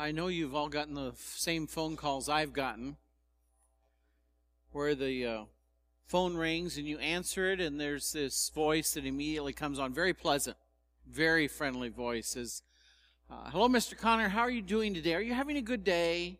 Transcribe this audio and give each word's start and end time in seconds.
I 0.00 0.12
know 0.12 0.28
you've 0.28 0.54
all 0.54 0.70
gotten 0.70 0.94
the 0.94 1.12
same 1.18 1.66
phone 1.66 1.94
calls 1.94 2.30
I've 2.30 2.54
gotten 2.54 2.96
where 4.72 4.94
the 4.94 5.26
uh, 5.26 5.44
phone 6.06 6.38
rings 6.38 6.78
and 6.78 6.88
you 6.88 6.98
answer 7.00 7.52
it, 7.52 7.60
and 7.60 7.78
there's 7.78 8.12
this 8.12 8.48
voice 8.54 8.94
that 8.94 9.04
immediately 9.04 9.52
comes 9.52 9.78
on. 9.78 9.92
Very 9.92 10.14
pleasant, 10.14 10.56
very 11.06 11.46
friendly 11.46 11.90
voice. 11.90 12.28
Says, 12.28 12.62
uh, 13.30 13.50
Hello, 13.50 13.68
Mr. 13.68 13.94
Connor. 13.94 14.30
How 14.30 14.40
are 14.40 14.50
you 14.50 14.62
doing 14.62 14.94
today? 14.94 15.14
Are 15.16 15.20
you 15.20 15.34
having 15.34 15.58
a 15.58 15.62
good 15.62 15.84
day? 15.84 16.38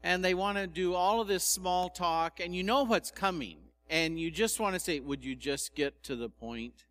And 0.00 0.24
they 0.24 0.34
want 0.34 0.58
to 0.58 0.68
do 0.68 0.94
all 0.94 1.20
of 1.20 1.26
this 1.26 1.42
small 1.42 1.88
talk, 1.88 2.38
and 2.38 2.54
you 2.54 2.62
know 2.62 2.84
what's 2.84 3.10
coming. 3.10 3.56
And 3.90 4.20
you 4.20 4.30
just 4.30 4.60
want 4.60 4.74
to 4.74 4.80
say, 4.80 5.00
Would 5.00 5.24
you 5.24 5.34
just 5.34 5.74
get 5.74 6.04
to 6.04 6.14
the 6.14 6.28
point? 6.28 6.84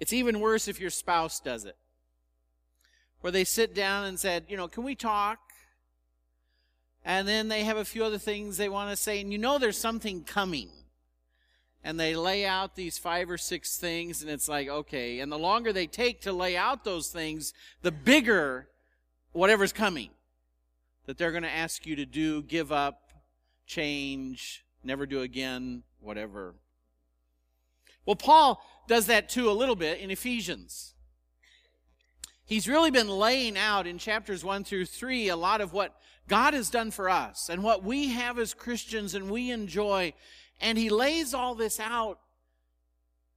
It's 0.00 0.14
even 0.14 0.40
worse 0.40 0.68
if 0.68 0.80
your 0.80 0.88
spouse 0.88 1.38
does 1.38 1.66
it. 1.66 1.76
Where 3.26 3.32
they 3.32 3.42
sit 3.42 3.74
down 3.74 4.04
and 4.04 4.20
said, 4.20 4.44
you 4.48 4.56
know, 4.56 4.68
can 4.68 4.84
we 4.84 4.94
talk? 4.94 5.40
And 7.04 7.26
then 7.26 7.48
they 7.48 7.64
have 7.64 7.76
a 7.76 7.84
few 7.84 8.04
other 8.04 8.18
things 8.18 8.56
they 8.56 8.68
want 8.68 8.90
to 8.90 8.96
say, 8.96 9.20
and 9.20 9.32
you 9.32 9.38
know 9.38 9.58
there's 9.58 9.76
something 9.76 10.22
coming. 10.22 10.68
And 11.82 11.98
they 11.98 12.14
lay 12.14 12.46
out 12.46 12.76
these 12.76 12.98
five 12.98 13.28
or 13.28 13.36
six 13.36 13.78
things, 13.78 14.22
and 14.22 14.30
it's 14.30 14.48
like, 14.48 14.68
okay. 14.68 15.18
And 15.18 15.32
the 15.32 15.40
longer 15.40 15.72
they 15.72 15.88
take 15.88 16.20
to 16.20 16.32
lay 16.32 16.56
out 16.56 16.84
those 16.84 17.08
things, 17.08 17.52
the 17.82 17.90
bigger 17.90 18.68
whatever's 19.32 19.72
coming 19.72 20.10
that 21.06 21.18
they're 21.18 21.32
going 21.32 21.42
to 21.42 21.50
ask 21.50 21.84
you 21.84 21.96
to 21.96 22.06
do, 22.06 22.42
give 22.42 22.70
up, 22.70 23.10
change, 23.66 24.64
never 24.84 25.04
do 25.04 25.22
again, 25.22 25.82
whatever. 25.98 26.54
Well, 28.04 28.14
Paul 28.14 28.64
does 28.86 29.06
that 29.06 29.28
too 29.28 29.50
a 29.50 29.52
little 29.52 29.74
bit 29.74 29.98
in 29.98 30.12
Ephesians. 30.12 30.92
He's 32.46 32.68
really 32.68 32.92
been 32.92 33.08
laying 33.08 33.58
out 33.58 33.88
in 33.88 33.98
chapters 33.98 34.44
1 34.44 34.62
through 34.62 34.86
3 34.86 35.28
a 35.28 35.36
lot 35.36 35.60
of 35.60 35.72
what 35.72 35.96
God 36.28 36.54
has 36.54 36.70
done 36.70 36.92
for 36.92 37.10
us 37.10 37.48
and 37.48 37.64
what 37.64 37.82
we 37.82 38.10
have 38.10 38.38
as 38.38 38.54
Christians 38.54 39.14
and 39.14 39.28
we 39.28 39.50
enjoy. 39.50 40.14
And 40.60 40.78
he 40.78 40.88
lays 40.88 41.34
all 41.34 41.56
this 41.56 41.80
out. 41.80 42.20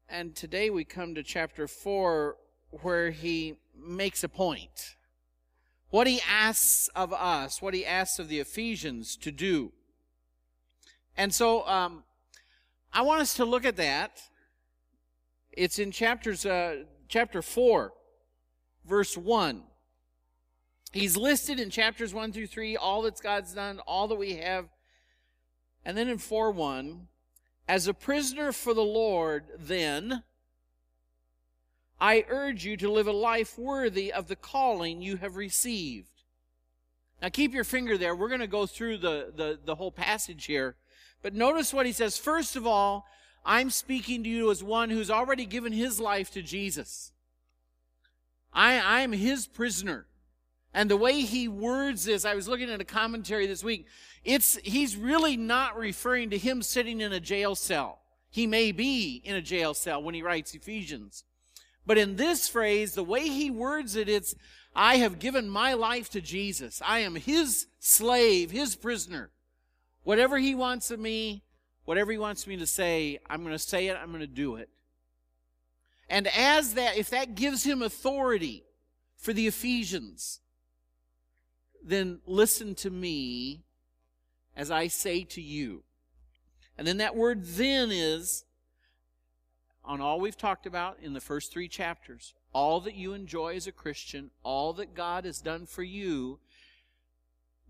And 0.08 0.36
today 0.36 0.70
we 0.70 0.84
come 0.84 1.16
to 1.16 1.24
chapter 1.24 1.68
4 1.68 2.38
where 2.84 3.10
he 3.10 3.56
makes 3.76 4.24
a 4.24 4.30
point. 4.30 4.96
What 5.90 6.06
he 6.06 6.22
asks 6.30 6.88
of 6.96 7.12
us, 7.12 7.64
what 7.64 7.74
he 7.74 7.84
asks 7.84 8.20
of 8.20 8.30
the 8.30 8.40
Ephesians 8.40 9.18
to 9.18 9.32
do. 9.32 9.72
And 11.18 11.34
so 11.34 11.68
um, 11.68 12.04
I 12.94 13.02
want 13.02 13.22
us 13.22 13.34
to 13.36 13.46
look 13.46 13.66
at 13.66 13.76
that. 13.78 14.22
It's 15.52 15.80
in 15.80 15.92
chapters, 15.92 16.46
uh, 16.46 16.84
chapter 17.08 17.42
4, 17.42 17.92
verse 18.90 19.16
1. 19.16 19.64
He's 20.92 21.16
listed 21.16 21.60
in 21.60 21.70
chapters 21.70 22.14
1 22.14 22.34
through 22.34 22.48
3, 22.48 22.76
all 22.76 23.04
that 23.04 23.22
God's 23.22 23.54
done, 23.54 23.80
all 23.86 24.08
that 24.08 24.16
we 24.16 24.38
have. 24.38 24.66
And 25.86 25.96
then 25.96 26.10
in 26.10 26.18
4 26.18 26.52
1, 26.52 27.08
as 27.68 27.88
a 27.88 27.94
prisoner 27.94 28.52
for 28.52 28.74
the 28.74 28.82
Lord, 28.82 29.46
then, 29.58 30.24
I 32.02 32.26
urge 32.28 32.66
you 32.66 32.76
to 32.78 32.92
live 32.92 33.08
a 33.08 33.12
life 33.12 33.58
worthy 33.58 34.12
of 34.12 34.28
the 34.28 34.36
calling 34.36 35.02
you 35.02 35.18
have 35.18 35.36
received. 35.36 36.24
Now 37.22 37.30
keep 37.30 37.54
your 37.54 37.64
finger 37.64 37.98
there. 37.98 38.16
We're 38.16 38.30
going 38.30 38.40
to 38.40 38.48
go 38.48 38.66
through 38.66 38.98
the, 38.98 39.32
the, 39.36 39.60
the 39.64 39.76
whole 39.76 39.92
passage 39.92 40.46
here. 40.46 40.76
But 41.22 41.36
notice 41.36 41.74
what 41.74 41.86
he 41.86 41.92
says. 41.92 42.18
First 42.18 42.56
of 42.56 42.66
all, 42.66 43.06
I'm 43.46 43.70
speaking 43.70 44.24
to 44.24 44.30
you 44.30 44.50
as 44.50 44.64
one 44.64 44.90
who's 44.90 45.12
already 45.12 45.46
given 45.46 45.74
his 45.74 46.00
life 46.00 46.32
to 46.32 46.42
Jesus. 46.42 47.12
I, 48.54 49.02
I'm 49.02 49.12
his 49.12 49.48
prisoner. 49.48 50.08
And 50.74 50.90
the 50.90 50.98
way 50.98 51.22
he 51.22 51.48
words 51.48 52.06
this, 52.06 52.26
I 52.26 52.36
was 52.36 52.48
looking 52.48 52.70
at 52.70 52.82
a 52.82 52.86
commentary 52.86 53.48
this 53.48 53.64
week. 53.64 53.88
It's, 54.24 54.58
he's 54.58 54.96
really 54.96 55.36
not 55.36 55.78
referring 55.78 56.30
to 56.30 56.38
him 56.38 56.62
sitting 56.62 57.02
in 57.02 57.12
a 57.12 57.20
jail 57.20 57.56
cell. 57.56 58.00
He 58.30 58.46
may 58.46 58.72
be 58.72 59.22
in 59.24 59.36
a 59.36 59.42
jail 59.42 59.74
cell 59.74 60.02
when 60.04 60.14
he 60.14 60.22
writes 60.22 60.54
Ephesians. 60.54 61.24
But 61.86 61.98
in 61.98 62.18
this 62.18 62.48
phrase, 62.48 62.94
the 62.94 63.04
way 63.04 63.28
he 63.28 63.50
words 63.50 63.96
it, 63.96 64.08
it's, 64.08 64.36
I 64.76 64.98
have 64.98 65.18
given 65.18 65.50
my 65.50 65.74
life 65.74 66.10
to 66.12 66.22
Jesus. 66.22 66.82
I 66.86 67.00
am 67.00 67.16
his 67.16 67.66
slave, 67.80 68.52
his 68.52 68.76
prisoner. 68.76 69.32
Whatever 70.04 70.38
he 70.38 70.54
wants 70.54 70.92
of 70.92 71.00
me, 71.00 71.44
whatever 71.86 72.12
he 72.12 72.20
wants 72.20 72.46
me 72.46 72.58
to 72.58 72.68
say, 72.68 73.18
I'm 73.28 73.42
going 73.42 73.56
to 73.56 73.60
say 73.60 73.88
it, 73.88 73.98
I'm 74.00 74.10
going 74.10 74.22
to 74.22 74.28
do 74.28 74.58
it. 74.58 74.70
And 76.10 76.28
as 76.28 76.74
that, 76.74 76.98
if 76.98 77.12
that 77.12 77.36
gives 77.36 77.64
him 77.64 77.82
authority 77.82 78.64
for 79.16 79.32
the 79.32 79.48
Ephesians, 79.48 80.40
then 81.84 82.20
listen 82.26 82.76
to 82.76 82.90
me 82.90 83.64
as 84.56 84.72
I 84.72 84.88
say 84.88 85.24
to 85.24 85.42
you. 85.42 85.84
And 86.78 86.88
then 86.88 86.98
that 86.98 87.16
word 87.16 87.46
then 87.46 87.92
is 87.92 88.46
on 89.86 90.02
all 90.02 90.20
we've 90.20 90.38
talked 90.38 90.66
about 90.66 90.98
in 91.02 91.14
the 91.14 91.22
first 91.22 91.52
three 91.52 91.68
chapters. 91.68 92.34
All 92.54 92.80
that 92.82 92.96
you 92.96 93.14
enjoy 93.14 93.56
as 93.56 93.68
a 93.68 93.72
Christian, 93.72 94.32
all 94.44 94.74
that 94.74 94.96
God 94.96 95.26
has 95.26 95.40
done 95.40 95.66
for 95.66 95.84
you. 95.84 96.40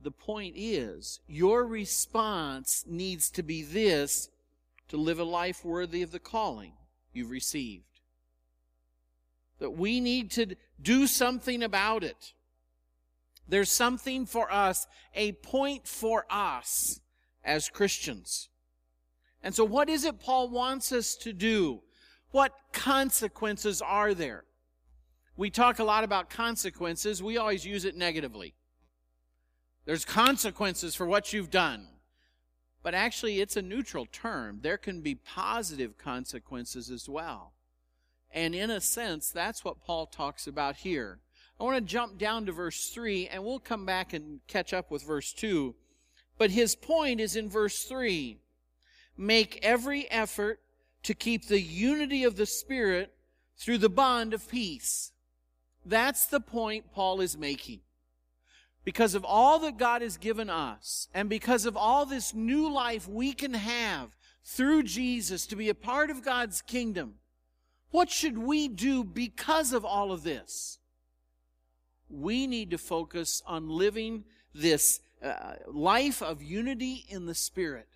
The 0.01 0.11
point 0.11 0.53
is, 0.55 1.19
your 1.27 1.65
response 1.65 2.85
needs 2.87 3.29
to 3.31 3.43
be 3.43 3.63
this 3.63 4.29
to 4.87 4.97
live 4.97 5.19
a 5.19 5.23
life 5.23 5.65
worthy 5.65 6.01
of 6.01 6.11
the 6.11 6.19
calling 6.19 6.73
you've 7.13 7.29
received. 7.31 7.88
That 9.59 9.71
we 9.71 9.99
need 9.99 10.31
to 10.31 10.55
do 10.81 11.07
something 11.07 11.63
about 11.63 12.03
it. 12.03 12.33
There's 13.47 13.71
something 13.71 14.25
for 14.25 14.51
us, 14.51 14.87
a 15.13 15.33
point 15.33 15.87
for 15.87 16.25
us 16.29 17.01
as 17.43 17.69
Christians. 17.69 18.49
And 19.41 19.55
so, 19.55 19.63
what 19.63 19.89
is 19.89 20.05
it 20.05 20.19
Paul 20.19 20.49
wants 20.49 20.91
us 20.91 21.15
to 21.17 21.33
do? 21.33 21.81
What 22.31 22.53
consequences 22.71 23.81
are 23.81 24.13
there? 24.13 24.43
We 25.35 25.49
talk 25.49 25.79
a 25.79 25.83
lot 25.83 26.03
about 26.03 26.29
consequences. 26.29 27.23
We 27.23 27.37
always 27.37 27.65
use 27.65 27.85
it 27.85 27.95
negatively. 27.95 28.53
There's 29.85 30.05
consequences 30.05 30.95
for 30.95 31.07
what 31.07 31.33
you've 31.33 31.49
done. 31.49 31.87
But 32.83 32.93
actually, 32.93 33.41
it's 33.41 33.57
a 33.57 33.61
neutral 33.61 34.05
term. 34.05 34.59
There 34.61 34.77
can 34.77 35.01
be 35.01 35.15
positive 35.15 35.97
consequences 35.97 36.89
as 36.89 37.09
well. 37.09 37.53
And 38.31 38.53
in 38.53 38.69
a 38.69 38.81
sense, 38.81 39.29
that's 39.29 39.65
what 39.65 39.81
Paul 39.81 40.05
talks 40.05 40.47
about 40.47 40.77
here. 40.77 41.19
I 41.59 41.63
want 41.63 41.75
to 41.75 41.81
jump 41.81 42.17
down 42.17 42.45
to 42.45 42.51
verse 42.51 42.89
3 42.89 43.27
and 43.27 43.43
we'll 43.43 43.59
come 43.59 43.85
back 43.85 44.13
and 44.13 44.39
catch 44.47 44.73
up 44.73 44.91
with 44.91 45.03
verse 45.03 45.33
2. 45.33 45.75
But 46.37 46.51
his 46.51 46.75
point 46.75 47.19
is 47.19 47.35
in 47.35 47.49
verse 47.49 47.83
3. 47.83 48.39
Make 49.17 49.59
every 49.61 50.09
effort 50.09 50.61
to 51.03 51.13
keep 51.13 51.47
the 51.47 51.59
unity 51.59 52.23
of 52.23 52.37
the 52.37 52.45
Spirit 52.45 53.13
through 53.57 53.79
the 53.79 53.89
bond 53.89 54.33
of 54.33 54.47
peace. 54.47 55.11
That's 55.85 56.25
the 56.27 56.39
point 56.39 56.93
Paul 56.93 57.19
is 57.19 57.37
making. 57.37 57.81
Because 58.85 59.15
of 59.15 59.25
all 59.25 59.59
that 59.59 59.77
God 59.77 60.01
has 60.01 60.17
given 60.17 60.49
us, 60.49 61.09
and 61.13 61.29
because 61.29 61.65
of 61.65 61.75
all 61.75 62.05
this 62.05 62.33
new 62.33 62.71
life 62.71 63.07
we 63.07 63.33
can 63.33 63.53
have 63.53 64.15
through 64.45 64.83
Jesus 64.83 65.45
to 65.47 65.55
be 65.55 65.67
a 65.67 65.75
part 65.75 66.09
of 66.09 66.23
God's 66.23 66.61
kingdom, 66.61 67.15
what 67.91 68.09
should 68.09 68.37
we 68.37 68.67
do 68.67 69.03
because 69.03 69.73
of 69.73 69.83
all 69.83 70.11
of 70.11 70.23
this? 70.23 70.79
we 72.09 72.47
need 72.47 72.71
to 72.71 72.77
focus 72.77 73.41
on 73.45 73.69
living 73.69 74.23
this 74.53 74.99
uh, 75.23 75.53
life 75.67 76.21
of 76.21 76.41
unity 76.41 77.05
in 77.07 77.25
the 77.25 77.35
Spirit. 77.35 77.87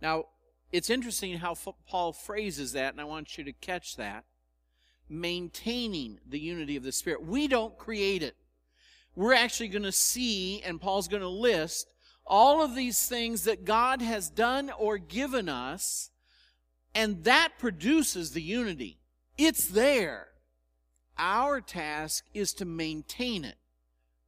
Now, 0.00 0.26
it's 0.72 0.90
interesting 0.90 1.38
how 1.38 1.52
F- 1.52 1.68
Paul 1.86 2.12
phrases 2.12 2.72
that, 2.72 2.92
and 2.92 3.00
I 3.00 3.04
want 3.04 3.36
you 3.36 3.44
to 3.44 3.52
catch 3.52 3.96
that. 3.96 4.24
Maintaining 5.08 6.18
the 6.26 6.40
unity 6.40 6.76
of 6.76 6.82
the 6.82 6.92
Spirit. 6.92 7.26
We 7.26 7.46
don't 7.46 7.76
create 7.76 8.22
it. 8.22 8.36
We're 9.14 9.34
actually 9.34 9.68
going 9.68 9.82
to 9.82 9.92
see, 9.92 10.62
and 10.62 10.80
Paul's 10.80 11.08
going 11.08 11.22
to 11.22 11.28
list, 11.28 11.92
all 12.26 12.64
of 12.64 12.74
these 12.74 13.06
things 13.06 13.44
that 13.44 13.66
God 13.66 14.00
has 14.00 14.30
done 14.30 14.70
or 14.78 14.96
given 14.96 15.50
us, 15.50 16.10
and 16.94 17.24
that 17.24 17.58
produces 17.58 18.32
the 18.32 18.42
unity. 18.42 18.98
It's 19.38 19.66
there. 19.66 20.28
Our 21.18 21.60
task 21.60 22.24
is 22.34 22.52
to 22.54 22.64
maintain 22.64 23.44
it. 23.44 23.56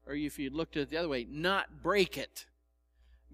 Or 0.06 0.14
if 0.14 0.38
you 0.38 0.50
looked 0.50 0.76
at 0.76 0.84
it 0.84 0.90
the 0.90 0.96
other 0.96 1.08
way, 1.08 1.26
not 1.28 1.82
break 1.82 2.16
it. 2.19 2.46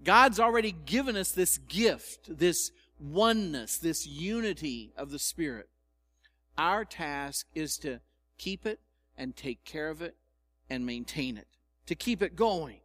God's 0.03 0.39
already 0.39 0.71
given 0.71 1.15
us 1.15 1.31
this 1.31 1.57
gift, 1.57 2.37
this 2.37 2.71
oneness, 2.99 3.77
this 3.77 4.07
unity 4.07 4.93
of 4.97 5.11
the 5.11 5.19
Spirit. 5.19 5.69
Our 6.57 6.85
task 6.85 7.47
is 7.53 7.77
to 7.77 7.99
keep 8.37 8.65
it 8.65 8.79
and 9.17 9.35
take 9.35 9.63
care 9.65 9.89
of 9.89 10.01
it 10.01 10.15
and 10.69 10.85
maintain 10.85 11.37
it, 11.37 11.47
to 11.85 11.95
keep 11.95 12.21
it 12.21 12.35
going. 12.35 12.79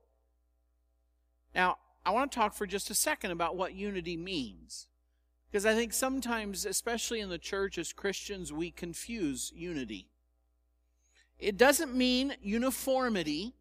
Now, 1.54 1.78
I 2.04 2.10
want 2.10 2.30
to 2.30 2.36
talk 2.36 2.54
for 2.54 2.66
just 2.66 2.90
a 2.90 2.94
second 2.94 3.30
about 3.30 3.56
what 3.56 3.74
unity 3.74 4.16
means. 4.16 4.88
Because 5.56 5.64
I 5.64 5.74
think 5.74 5.94
sometimes, 5.94 6.66
especially 6.66 7.20
in 7.20 7.30
the 7.30 7.38
church 7.38 7.78
as 7.78 7.94
Christians, 7.94 8.52
we 8.52 8.70
confuse 8.70 9.50
unity. 9.56 10.10
It 11.38 11.56
doesn't 11.56 11.94
mean 11.94 12.34
uniformity. 12.42 13.54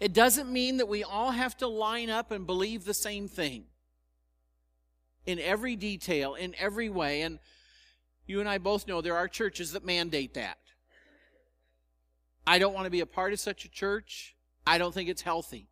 It 0.00 0.14
doesn't 0.14 0.50
mean 0.50 0.78
that 0.78 0.88
we 0.88 1.04
all 1.04 1.32
have 1.32 1.58
to 1.58 1.68
line 1.68 2.08
up 2.08 2.30
and 2.30 2.46
believe 2.46 2.86
the 2.86 2.94
same 2.94 3.28
thing 3.28 3.64
in 5.26 5.38
every 5.38 5.76
detail, 5.76 6.34
in 6.34 6.54
every 6.58 6.88
way. 6.88 7.20
And 7.20 7.38
you 8.26 8.40
and 8.40 8.48
I 8.48 8.56
both 8.56 8.88
know 8.88 9.02
there 9.02 9.14
are 9.14 9.28
churches 9.28 9.72
that 9.72 9.84
mandate 9.84 10.32
that. 10.32 10.56
I 12.46 12.58
don't 12.58 12.72
want 12.72 12.86
to 12.86 12.90
be 12.90 13.00
a 13.00 13.04
part 13.04 13.34
of 13.34 13.40
such 13.40 13.66
a 13.66 13.70
church. 13.70 14.34
I 14.66 14.78
don't 14.78 14.94
think 14.94 15.10
it's 15.10 15.20
healthy. 15.20 15.68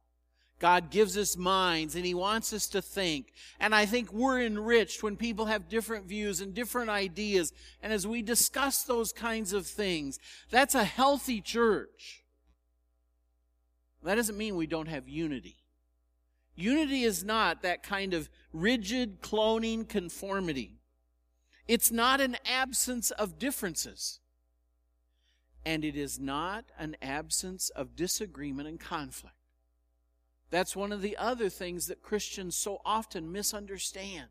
God 0.60 0.90
gives 0.90 1.18
us 1.18 1.36
minds 1.36 1.94
and 1.94 2.06
He 2.06 2.14
wants 2.14 2.52
us 2.52 2.68
to 2.68 2.80
think. 2.80 3.32
And 3.58 3.74
I 3.74 3.86
think 3.86 4.12
we're 4.12 4.40
enriched 4.40 5.02
when 5.02 5.16
people 5.16 5.46
have 5.46 5.68
different 5.68 6.06
views 6.06 6.40
and 6.40 6.54
different 6.54 6.90
ideas. 6.90 7.52
And 7.82 7.92
as 7.92 8.06
we 8.06 8.22
discuss 8.22 8.82
those 8.84 9.12
kinds 9.12 9.52
of 9.52 9.66
things, 9.66 10.18
that's 10.50 10.74
a 10.74 10.84
healthy 10.84 11.40
church. 11.40 12.24
That 14.02 14.14
doesn't 14.16 14.38
mean 14.38 14.56
we 14.56 14.66
don't 14.66 14.88
have 14.88 15.08
unity. 15.08 15.56
Unity 16.56 17.02
is 17.02 17.24
not 17.24 17.62
that 17.62 17.82
kind 17.82 18.14
of 18.14 18.28
rigid 18.52 19.20
cloning 19.20 19.88
conformity. 19.88 20.78
It's 21.66 21.90
not 21.90 22.20
an 22.20 22.36
absence 22.44 23.10
of 23.10 23.38
differences. 23.38 24.20
And 25.66 25.84
it 25.84 25.96
is 25.96 26.20
not 26.20 26.66
an 26.78 26.96
absence 27.00 27.70
of 27.70 27.96
disagreement 27.96 28.68
and 28.68 28.78
conflict. 28.78 29.34
That's 30.54 30.76
one 30.76 30.92
of 30.92 31.02
the 31.02 31.16
other 31.16 31.48
things 31.48 31.88
that 31.88 32.00
Christians 32.00 32.54
so 32.54 32.80
often 32.84 33.32
misunderstand. 33.32 34.28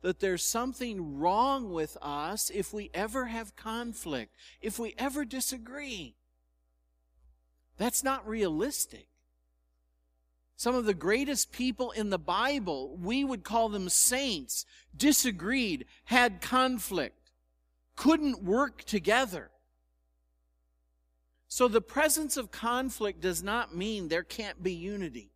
That 0.00 0.18
there's 0.18 0.42
something 0.42 1.20
wrong 1.20 1.72
with 1.72 1.96
us 2.02 2.50
if 2.52 2.72
we 2.72 2.90
ever 2.92 3.26
have 3.26 3.54
conflict, 3.54 4.34
if 4.60 4.80
we 4.80 4.96
ever 4.98 5.24
disagree. 5.24 6.16
That's 7.76 8.02
not 8.02 8.26
realistic. 8.26 9.06
Some 10.56 10.74
of 10.74 10.86
the 10.86 10.92
greatest 10.92 11.52
people 11.52 11.92
in 11.92 12.10
the 12.10 12.18
Bible, 12.18 12.98
we 13.00 13.22
would 13.22 13.44
call 13.44 13.68
them 13.68 13.90
saints, 13.90 14.66
disagreed, 14.96 15.86
had 16.06 16.40
conflict, 16.40 17.30
couldn't 17.94 18.42
work 18.42 18.82
together. 18.82 19.52
So 21.54 21.68
the 21.68 21.82
presence 21.82 22.38
of 22.38 22.50
conflict 22.50 23.20
does 23.20 23.42
not 23.42 23.76
mean 23.76 24.08
there 24.08 24.22
can't 24.22 24.62
be 24.62 24.72
unity. 24.72 25.34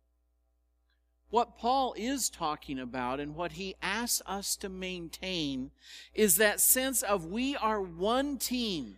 What 1.29 1.59
Paul 1.59 1.93
is 1.95 2.27
talking 2.31 2.79
about 2.79 3.19
and 3.19 3.35
what 3.35 3.51
he 3.51 3.75
asks 3.83 4.23
us 4.25 4.55
to 4.55 4.67
maintain 4.67 5.69
is 6.15 6.37
that 6.37 6.59
sense 6.59 7.03
of 7.03 7.27
we 7.27 7.55
are 7.55 7.79
one 7.79 8.39
team, 8.39 8.95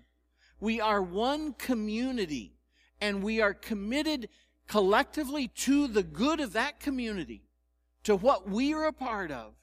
we 0.61 0.79
are 0.79 1.01
one 1.01 1.51
community, 1.51 2.53
and 3.01 3.21
we 3.21 3.41
are 3.41 3.53
committed 3.53 4.29
collectively 4.69 5.49
to 5.49 5.89
the 5.89 6.03
good 6.03 6.39
of 6.39 6.53
that 6.53 6.79
community, 6.79 7.43
to 8.05 8.15
what 8.15 8.49
we 8.49 8.73
are 8.73 8.85
a 8.85 8.93
part 8.93 9.29
of, 9.29 9.55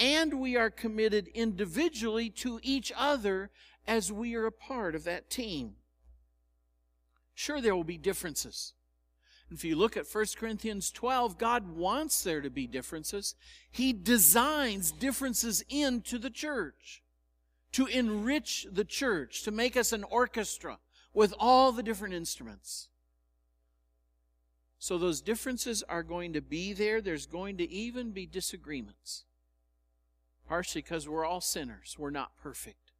and 0.00 0.40
we 0.40 0.56
are 0.56 0.70
committed 0.70 1.28
individually 1.28 2.30
to 2.30 2.58
each 2.64 2.92
other 2.96 3.50
as 3.86 4.10
we 4.10 4.34
are 4.34 4.46
a 4.46 4.50
part 4.50 4.96
of 4.96 5.04
that 5.04 5.30
team. 5.30 5.76
Sure, 7.34 7.60
there 7.60 7.74
will 7.74 7.84
be 7.84 7.98
differences. 7.98 8.72
If 9.50 9.64
you 9.64 9.76
look 9.76 9.96
at 9.96 10.06
1 10.10 10.24
Corinthians 10.36 10.90
12, 10.90 11.38
God 11.38 11.76
wants 11.76 12.22
there 12.22 12.40
to 12.40 12.50
be 12.50 12.66
differences. 12.66 13.34
He 13.70 13.92
designs 13.92 14.90
differences 14.90 15.62
into 15.68 16.18
the 16.18 16.30
church 16.30 17.02
to 17.72 17.86
enrich 17.86 18.66
the 18.70 18.84
church, 18.84 19.42
to 19.42 19.50
make 19.50 19.76
us 19.76 19.92
an 19.92 20.04
orchestra 20.04 20.78
with 21.12 21.34
all 21.38 21.72
the 21.72 21.82
different 21.82 22.14
instruments. 22.14 22.88
So 24.78 24.96
those 24.96 25.20
differences 25.20 25.82
are 25.88 26.02
going 26.02 26.34
to 26.34 26.40
be 26.40 26.72
there. 26.72 27.00
There's 27.00 27.26
going 27.26 27.56
to 27.58 27.68
even 27.68 28.12
be 28.12 28.26
disagreements. 28.26 29.24
Partially 30.48 30.82
because 30.82 31.08
we're 31.08 31.24
all 31.24 31.40
sinners. 31.40 31.96
We're 31.98 32.10
not 32.10 32.36
perfect. 32.40 32.92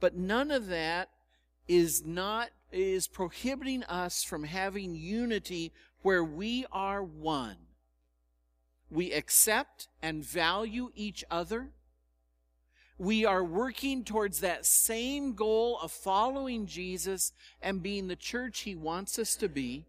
But 0.00 0.16
none 0.16 0.50
of 0.50 0.68
that 0.68 1.10
is 1.68 2.04
not 2.04 2.48
is 2.72 3.06
prohibiting 3.06 3.82
us 3.84 4.22
from 4.22 4.44
having 4.44 4.94
unity 4.94 5.72
where 6.02 6.24
we 6.24 6.66
are 6.72 7.02
one. 7.02 7.56
We 8.90 9.12
accept 9.12 9.88
and 10.02 10.24
value 10.24 10.90
each 10.94 11.24
other. 11.30 11.70
We 12.98 13.24
are 13.24 13.44
working 13.44 14.04
towards 14.04 14.40
that 14.40 14.66
same 14.66 15.34
goal 15.34 15.78
of 15.80 15.92
following 15.92 16.66
Jesus 16.66 17.32
and 17.62 17.82
being 17.82 18.08
the 18.08 18.16
church 18.16 18.60
he 18.60 18.74
wants 18.74 19.18
us 19.18 19.36
to 19.36 19.48
be. 19.48 19.86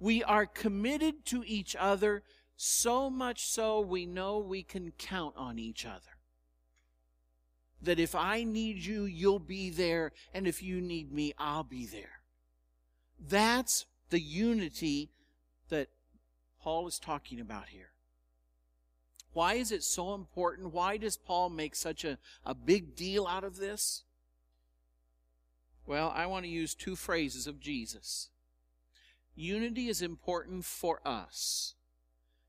We 0.00 0.22
are 0.24 0.46
committed 0.46 1.24
to 1.26 1.44
each 1.46 1.76
other 1.78 2.22
so 2.56 3.08
much 3.08 3.46
so 3.46 3.80
we 3.80 4.04
know 4.04 4.38
we 4.38 4.62
can 4.62 4.92
count 4.98 5.34
on 5.36 5.58
each 5.58 5.86
other 5.86 6.17
that 7.82 8.00
if 8.00 8.14
I 8.14 8.44
need 8.44 8.78
you, 8.78 9.04
you'll 9.04 9.38
be 9.38 9.70
there, 9.70 10.12
and 10.34 10.46
if 10.46 10.62
you 10.62 10.80
need 10.80 11.12
me, 11.12 11.32
I'll 11.38 11.64
be 11.64 11.86
there. 11.86 12.20
That's 13.18 13.86
the 14.10 14.20
unity 14.20 15.10
that 15.68 15.88
Paul 16.60 16.86
is 16.88 16.98
talking 16.98 17.40
about 17.40 17.68
here. 17.68 17.90
Why 19.32 19.54
is 19.54 19.70
it 19.70 19.84
so 19.84 20.14
important? 20.14 20.72
Why 20.72 20.96
does 20.96 21.16
Paul 21.16 21.50
make 21.50 21.76
such 21.76 22.04
a, 22.04 22.18
a 22.44 22.54
big 22.54 22.96
deal 22.96 23.26
out 23.26 23.44
of 23.44 23.56
this? 23.56 24.02
Well, 25.86 26.12
I 26.14 26.26
want 26.26 26.44
to 26.44 26.50
use 26.50 26.74
two 26.74 26.96
phrases 26.96 27.46
of 27.46 27.60
Jesus. 27.60 28.30
Unity 29.34 29.88
is 29.88 30.02
important 30.02 30.64
for 30.64 31.00
us. 31.06 31.74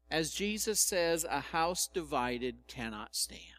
As 0.10 0.32
Jesus 0.32 0.80
says, 0.80 1.24
a 1.24 1.40
house 1.40 1.88
divided 1.88 2.68
cannot 2.68 3.16
stand. 3.16 3.59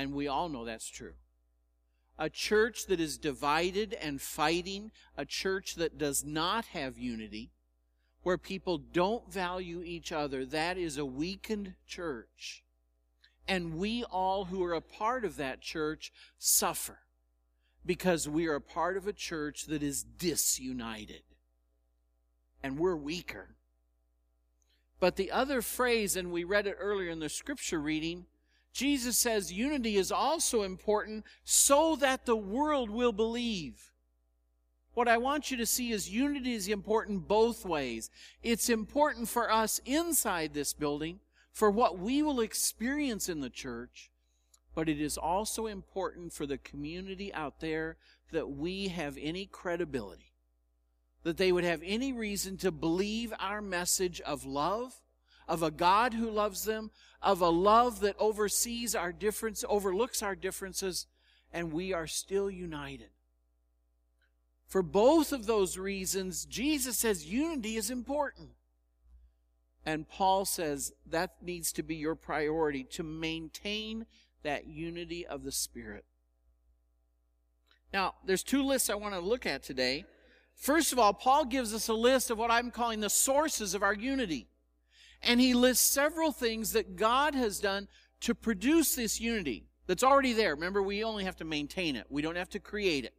And 0.00 0.14
we 0.14 0.28
all 0.28 0.48
know 0.48 0.64
that's 0.64 0.88
true. 0.88 1.12
A 2.18 2.30
church 2.30 2.86
that 2.86 3.00
is 3.00 3.18
divided 3.18 3.92
and 3.92 4.18
fighting, 4.18 4.92
a 5.14 5.26
church 5.26 5.74
that 5.74 5.98
does 5.98 6.24
not 6.24 6.64
have 6.66 6.96
unity, 6.96 7.50
where 8.22 8.38
people 8.38 8.78
don't 8.78 9.30
value 9.30 9.82
each 9.82 10.10
other, 10.10 10.46
that 10.46 10.78
is 10.78 10.96
a 10.96 11.04
weakened 11.04 11.74
church. 11.86 12.64
And 13.46 13.76
we 13.76 14.02
all 14.02 14.46
who 14.46 14.64
are 14.64 14.72
a 14.72 14.80
part 14.80 15.22
of 15.26 15.36
that 15.36 15.60
church 15.60 16.14
suffer 16.38 17.00
because 17.84 18.26
we 18.26 18.46
are 18.46 18.54
a 18.54 18.60
part 18.60 18.96
of 18.96 19.06
a 19.06 19.12
church 19.12 19.66
that 19.66 19.82
is 19.82 20.02
disunited. 20.02 21.24
And 22.62 22.78
we're 22.78 22.96
weaker. 22.96 23.54
But 24.98 25.16
the 25.16 25.30
other 25.30 25.60
phrase, 25.60 26.16
and 26.16 26.32
we 26.32 26.42
read 26.44 26.66
it 26.66 26.78
earlier 26.80 27.10
in 27.10 27.20
the 27.20 27.28
scripture 27.28 27.80
reading, 27.80 28.24
Jesus 28.72 29.16
says 29.16 29.52
unity 29.52 29.96
is 29.96 30.12
also 30.12 30.62
important 30.62 31.24
so 31.44 31.96
that 31.96 32.26
the 32.26 32.36
world 32.36 32.90
will 32.90 33.12
believe. 33.12 33.90
What 34.94 35.08
I 35.08 35.18
want 35.18 35.50
you 35.50 35.56
to 35.56 35.66
see 35.66 35.92
is 35.92 36.10
unity 36.10 36.54
is 36.54 36.68
important 36.68 37.28
both 37.28 37.64
ways. 37.64 38.10
It's 38.42 38.68
important 38.68 39.28
for 39.28 39.50
us 39.50 39.80
inside 39.84 40.52
this 40.52 40.72
building, 40.72 41.20
for 41.52 41.70
what 41.70 41.98
we 41.98 42.22
will 42.22 42.40
experience 42.40 43.28
in 43.28 43.40
the 43.40 43.50
church, 43.50 44.10
but 44.74 44.88
it 44.88 45.00
is 45.00 45.16
also 45.16 45.66
important 45.66 46.32
for 46.32 46.46
the 46.46 46.58
community 46.58 47.32
out 47.34 47.60
there 47.60 47.96
that 48.32 48.50
we 48.50 48.88
have 48.88 49.18
any 49.20 49.46
credibility, 49.46 50.34
that 51.22 51.36
they 51.36 51.52
would 51.52 51.64
have 51.64 51.82
any 51.84 52.12
reason 52.12 52.56
to 52.58 52.70
believe 52.70 53.32
our 53.38 53.60
message 53.60 54.20
of 54.22 54.44
love, 54.44 55.00
of 55.48 55.62
a 55.62 55.70
God 55.70 56.14
who 56.14 56.30
loves 56.30 56.64
them, 56.64 56.90
of 57.22 57.40
a 57.40 57.48
love 57.48 58.00
that 58.00 58.16
oversees 58.18 58.94
our 58.94 59.12
difference, 59.12 59.64
overlooks 59.68 60.22
our 60.22 60.34
differences, 60.34 61.06
and 61.52 61.72
we 61.72 61.92
are 61.92 62.06
still 62.06 62.50
united. 62.50 63.10
For 64.66 64.82
both 64.82 65.32
of 65.32 65.46
those 65.46 65.76
reasons, 65.76 66.44
Jesus 66.44 66.98
says 66.98 67.26
unity 67.26 67.76
is 67.76 67.90
important. 67.90 68.50
And 69.84 70.08
Paul 70.08 70.44
says 70.44 70.92
that 71.06 71.42
needs 71.42 71.72
to 71.72 71.82
be 71.82 71.96
your 71.96 72.14
priority 72.14 72.84
to 72.92 73.02
maintain 73.02 74.06
that 74.42 74.66
unity 74.66 75.26
of 75.26 75.42
the 75.42 75.52
Spirit. 75.52 76.04
Now, 77.92 78.14
there's 78.24 78.42
two 78.42 78.62
lists 78.62 78.90
I 78.90 78.94
want 78.94 79.14
to 79.14 79.20
look 79.20 79.46
at 79.46 79.62
today. 79.62 80.04
First 80.54 80.92
of 80.92 80.98
all, 80.98 81.14
Paul 81.14 81.46
gives 81.46 81.74
us 81.74 81.88
a 81.88 81.94
list 81.94 82.30
of 82.30 82.38
what 82.38 82.50
I'm 82.50 82.70
calling 82.70 83.00
the 83.00 83.10
sources 83.10 83.74
of 83.74 83.82
our 83.82 83.94
unity. 83.94 84.46
And 85.22 85.40
he 85.40 85.54
lists 85.54 85.84
several 85.84 86.32
things 86.32 86.72
that 86.72 86.96
God 86.96 87.34
has 87.34 87.60
done 87.60 87.88
to 88.20 88.34
produce 88.34 88.94
this 88.94 89.20
unity 89.20 89.66
that's 89.86 90.04
already 90.04 90.32
there. 90.32 90.54
Remember, 90.54 90.82
we 90.82 91.02
only 91.04 91.24
have 91.24 91.36
to 91.36 91.44
maintain 91.44 91.96
it, 91.96 92.06
we 92.08 92.22
don't 92.22 92.36
have 92.36 92.50
to 92.50 92.60
create 92.60 93.04
it. 93.04 93.14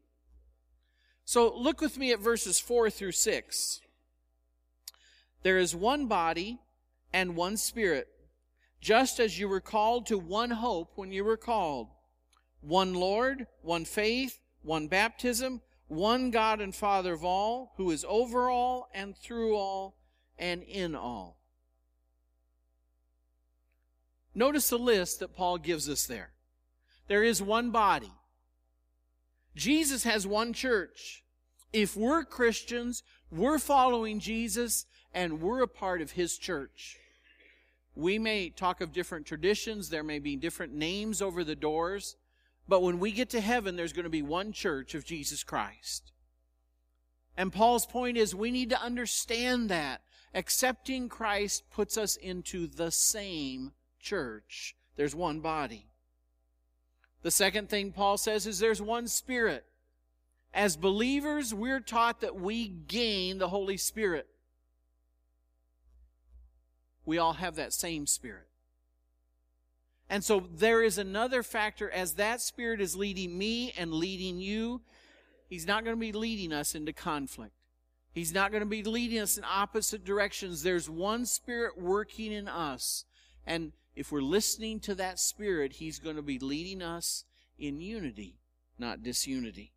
So 1.25 1.55
look 1.55 1.81
with 1.81 1.97
me 1.97 2.11
at 2.11 2.19
verses 2.19 2.59
4 2.59 2.89
through 2.89 3.13
6. 3.13 3.81
There 5.43 5.57
is 5.57 5.75
one 5.75 6.07
body 6.07 6.59
and 7.13 7.35
one 7.35 7.57
spirit, 7.57 8.07
just 8.79 9.19
as 9.19 9.39
you 9.39 9.47
were 9.47 9.61
called 9.61 10.05
to 10.07 10.17
one 10.17 10.51
hope 10.51 10.93
when 10.95 11.11
you 11.11 11.23
were 11.23 11.37
called 11.37 11.87
one 12.61 12.93
Lord, 12.93 13.47
one 13.61 13.85
faith, 13.85 14.39
one 14.61 14.87
baptism, 14.87 15.61
one 15.87 16.31
God 16.31 16.61
and 16.61 16.73
Father 16.73 17.13
of 17.13 17.25
all, 17.25 17.73
who 17.77 17.91
is 17.91 18.05
over 18.07 18.49
all 18.49 18.89
and 18.93 19.17
through 19.17 19.55
all 19.55 19.97
and 20.37 20.63
in 20.63 20.95
all. 20.95 21.40
Notice 24.33 24.69
the 24.69 24.77
list 24.77 25.19
that 25.19 25.35
Paul 25.35 25.57
gives 25.57 25.89
us 25.89 26.05
there. 26.05 26.31
There 27.07 27.23
is 27.23 27.41
one 27.41 27.71
body. 27.71 28.11
Jesus 29.55 30.03
has 30.03 30.25
one 30.25 30.53
church. 30.53 31.23
If 31.73 31.95
we're 31.95 32.23
Christians, 32.23 33.03
we're 33.29 33.59
following 33.59 34.19
Jesus 34.19 34.85
and 35.13 35.41
we're 35.41 35.61
a 35.61 35.67
part 35.67 36.01
of 36.01 36.11
his 36.11 36.37
church. 36.37 36.97
We 37.95 38.17
may 38.17 38.49
talk 38.49 38.79
of 38.79 38.93
different 38.93 39.25
traditions, 39.25 39.89
there 39.89 40.03
may 40.03 40.19
be 40.19 40.37
different 40.37 40.73
names 40.73 41.21
over 41.21 41.43
the 41.43 41.55
doors, 41.55 42.15
but 42.67 42.81
when 42.81 42.99
we 42.99 43.11
get 43.11 43.29
to 43.31 43.41
heaven, 43.41 43.75
there's 43.75 43.91
going 43.91 44.05
to 44.05 44.09
be 44.09 44.21
one 44.21 44.53
church 44.53 44.95
of 44.95 45.03
Jesus 45.03 45.43
Christ. 45.43 46.13
And 47.35 47.51
Paul's 47.51 47.85
point 47.85 48.15
is 48.15 48.33
we 48.33 48.51
need 48.51 48.69
to 48.69 48.81
understand 48.81 49.69
that. 49.69 50.01
Accepting 50.33 51.09
Christ 51.09 51.69
puts 51.71 51.97
us 51.97 52.15
into 52.15 52.67
the 52.67 52.91
same 52.91 53.73
church. 54.01 54.75
There's 54.95 55.15
one 55.15 55.39
body. 55.39 55.87
The 57.21 57.31
second 57.31 57.69
thing 57.69 57.91
Paul 57.91 58.17
says 58.17 58.47
is 58.47 58.59
there's 58.59 58.81
one 58.81 59.07
Spirit. 59.07 59.65
As 60.53 60.75
believers, 60.75 61.53
we're 61.53 61.79
taught 61.79 62.21
that 62.21 62.35
we 62.35 62.67
gain 62.67 63.37
the 63.37 63.49
Holy 63.49 63.77
Spirit. 63.77 64.27
We 67.05 67.17
all 67.17 67.33
have 67.33 67.55
that 67.55 67.73
same 67.73 68.05
Spirit. 68.05 68.47
And 70.09 70.23
so 70.23 70.45
there 70.53 70.83
is 70.83 70.97
another 70.97 71.41
factor 71.41 71.89
as 71.89 72.15
that 72.15 72.41
Spirit 72.41 72.81
is 72.81 72.97
leading 72.97 73.37
me 73.37 73.73
and 73.77 73.93
leading 73.93 74.39
you. 74.39 74.81
He's 75.47 75.65
not 75.65 75.85
going 75.85 75.95
to 75.95 75.99
be 75.99 76.11
leading 76.11 76.51
us 76.51 76.75
into 76.75 76.91
conflict. 76.91 77.53
He's 78.13 78.33
not 78.33 78.51
going 78.51 78.61
to 78.61 78.67
be 78.67 78.83
leading 78.83 79.19
us 79.19 79.37
in 79.37 79.45
opposite 79.45 80.03
directions. 80.03 80.63
There's 80.63 80.89
one 80.89 81.25
Spirit 81.25 81.79
working 81.79 82.33
in 82.33 82.49
us. 82.49 83.05
And 83.47 83.71
if 83.95 84.11
we're 84.11 84.21
listening 84.21 84.79
to 84.81 84.95
that 84.95 85.19
Spirit, 85.19 85.73
He's 85.73 85.99
going 85.99 86.15
to 86.15 86.21
be 86.21 86.39
leading 86.39 86.81
us 86.81 87.25
in 87.57 87.81
unity, 87.81 88.39
not 88.79 89.03
disunity. 89.03 89.73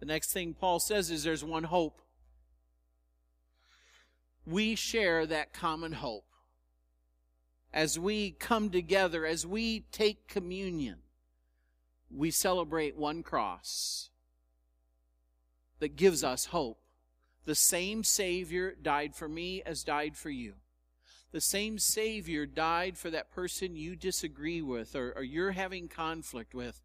The 0.00 0.06
next 0.06 0.32
thing 0.32 0.54
Paul 0.54 0.80
says 0.80 1.10
is 1.10 1.22
there's 1.22 1.44
one 1.44 1.64
hope. 1.64 2.00
We 4.46 4.74
share 4.74 5.24
that 5.26 5.52
common 5.52 5.92
hope. 5.92 6.26
As 7.72 7.98
we 7.98 8.32
come 8.32 8.70
together, 8.70 9.26
as 9.26 9.46
we 9.46 9.80
take 9.90 10.28
communion, 10.28 10.98
we 12.10 12.30
celebrate 12.30 12.96
one 12.96 13.22
cross 13.22 14.10
that 15.80 15.96
gives 15.96 16.22
us 16.22 16.46
hope. 16.46 16.78
The 17.44 17.54
same 17.54 18.04
Savior 18.04 18.74
died 18.80 19.14
for 19.14 19.28
me 19.28 19.62
as 19.64 19.84
died 19.84 20.16
for 20.16 20.30
you. 20.30 20.54
The 21.34 21.40
same 21.40 21.80
Savior 21.80 22.46
died 22.46 22.96
for 22.96 23.10
that 23.10 23.32
person 23.32 23.74
you 23.74 23.96
disagree 23.96 24.62
with 24.62 24.94
or, 24.94 25.12
or 25.16 25.24
you're 25.24 25.50
having 25.50 25.88
conflict 25.88 26.54
with 26.54 26.80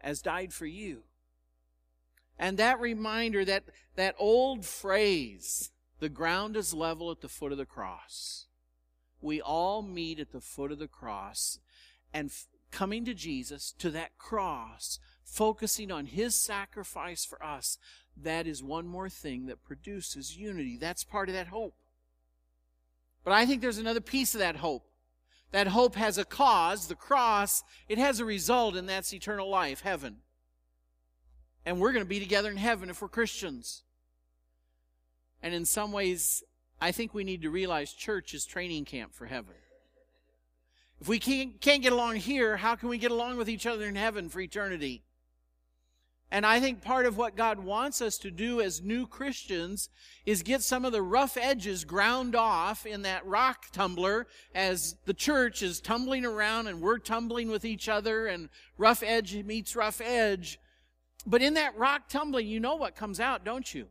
as 0.00 0.22
died 0.22 0.54
for 0.54 0.64
you. 0.64 1.02
And 2.38 2.56
that 2.56 2.80
reminder, 2.80 3.44
that, 3.44 3.64
that 3.96 4.14
old 4.18 4.64
phrase, 4.64 5.70
the 5.98 6.08
ground 6.08 6.56
is 6.56 6.72
level 6.72 7.10
at 7.10 7.20
the 7.20 7.28
foot 7.28 7.52
of 7.52 7.58
the 7.58 7.66
cross. 7.66 8.46
We 9.20 9.38
all 9.38 9.82
meet 9.82 10.18
at 10.18 10.32
the 10.32 10.40
foot 10.40 10.72
of 10.72 10.78
the 10.78 10.88
cross 10.88 11.58
and 12.14 12.30
f- 12.30 12.46
coming 12.70 13.04
to 13.04 13.12
Jesus, 13.12 13.74
to 13.80 13.90
that 13.90 14.16
cross, 14.16 14.98
focusing 15.22 15.92
on 15.92 16.06
His 16.06 16.34
sacrifice 16.34 17.26
for 17.26 17.44
us, 17.44 17.76
that 18.16 18.46
is 18.46 18.62
one 18.62 18.86
more 18.86 19.10
thing 19.10 19.44
that 19.44 19.62
produces 19.62 20.38
unity. 20.38 20.78
That's 20.78 21.04
part 21.04 21.28
of 21.28 21.34
that 21.34 21.48
hope. 21.48 21.74
But 23.24 23.32
I 23.32 23.46
think 23.46 23.60
there's 23.60 23.78
another 23.78 24.00
piece 24.00 24.34
of 24.34 24.40
that 24.40 24.56
hope. 24.56 24.86
That 25.52 25.68
hope 25.68 25.96
has 25.96 26.16
a 26.16 26.24
cause, 26.24 26.86
the 26.86 26.94
cross, 26.94 27.62
it 27.88 27.98
has 27.98 28.20
a 28.20 28.24
result, 28.24 28.76
and 28.76 28.88
that's 28.88 29.12
eternal 29.12 29.48
life, 29.48 29.80
heaven. 29.80 30.18
And 31.66 31.80
we're 31.80 31.92
going 31.92 32.04
to 32.04 32.08
be 32.08 32.20
together 32.20 32.50
in 32.50 32.56
heaven 32.56 32.88
if 32.88 33.02
we're 33.02 33.08
Christians. 33.08 33.82
And 35.42 35.52
in 35.52 35.64
some 35.64 35.92
ways, 35.92 36.44
I 36.80 36.92
think 36.92 37.12
we 37.12 37.24
need 37.24 37.42
to 37.42 37.50
realize 37.50 37.92
church 37.92 38.32
is 38.32 38.46
training 38.46 38.84
camp 38.84 39.14
for 39.14 39.26
heaven. 39.26 39.54
If 41.00 41.08
we 41.08 41.18
can't, 41.18 41.60
can't 41.60 41.82
get 41.82 41.92
along 41.92 42.16
here, 42.16 42.58
how 42.58 42.76
can 42.76 42.88
we 42.88 42.98
get 42.98 43.10
along 43.10 43.36
with 43.36 43.48
each 43.48 43.66
other 43.66 43.86
in 43.86 43.96
heaven 43.96 44.28
for 44.28 44.40
eternity? 44.40 45.02
And 46.32 46.46
I 46.46 46.60
think 46.60 46.80
part 46.80 47.06
of 47.06 47.16
what 47.16 47.34
God 47.34 47.58
wants 47.58 48.00
us 48.00 48.16
to 48.18 48.30
do 48.30 48.60
as 48.60 48.82
new 48.82 49.06
Christians 49.06 49.88
is 50.24 50.44
get 50.44 50.62
some 50.62 50.84
of 50.84 50.92
the 50.92 51.02
rough 51.02 51.36
edges 51.36 51.84
ground 51.84 52.36
off 52.36 52.86
in 52.86 53.02
that 53.02 53.26
rock 53.26 53.66
tumbler 53.72 54.28
as 54.54 54.94
the 55.06 55.14
church 55.14 55.60
is 55.60 55.80
tumbling 55.80 56.24
around 56.24 56.68
and 56.68 56.80
we're 56.80 56.98
tumbling 56.98 57.50
with 57.50 57.64
each 57.64 57.88
other 57.88 58.28
and 58.28 58.48
rough 58.78 59.02
edge 59.02 59.34
meets 59.44 59.74
rough 59.74 60.00
edge. 60.00 60.60
But 61.26 61.42
in 61.42 61.54
that 61.54 61.76
rock 61.76 62.08
tumbling, 62.08 62.46
you 62.46 62.60
know 62.60 62.76
what 62.76 62.94
comes 62.94 63.18
out, 63.18 63.44
don't 63.44 63.74
you? 63.74 63.88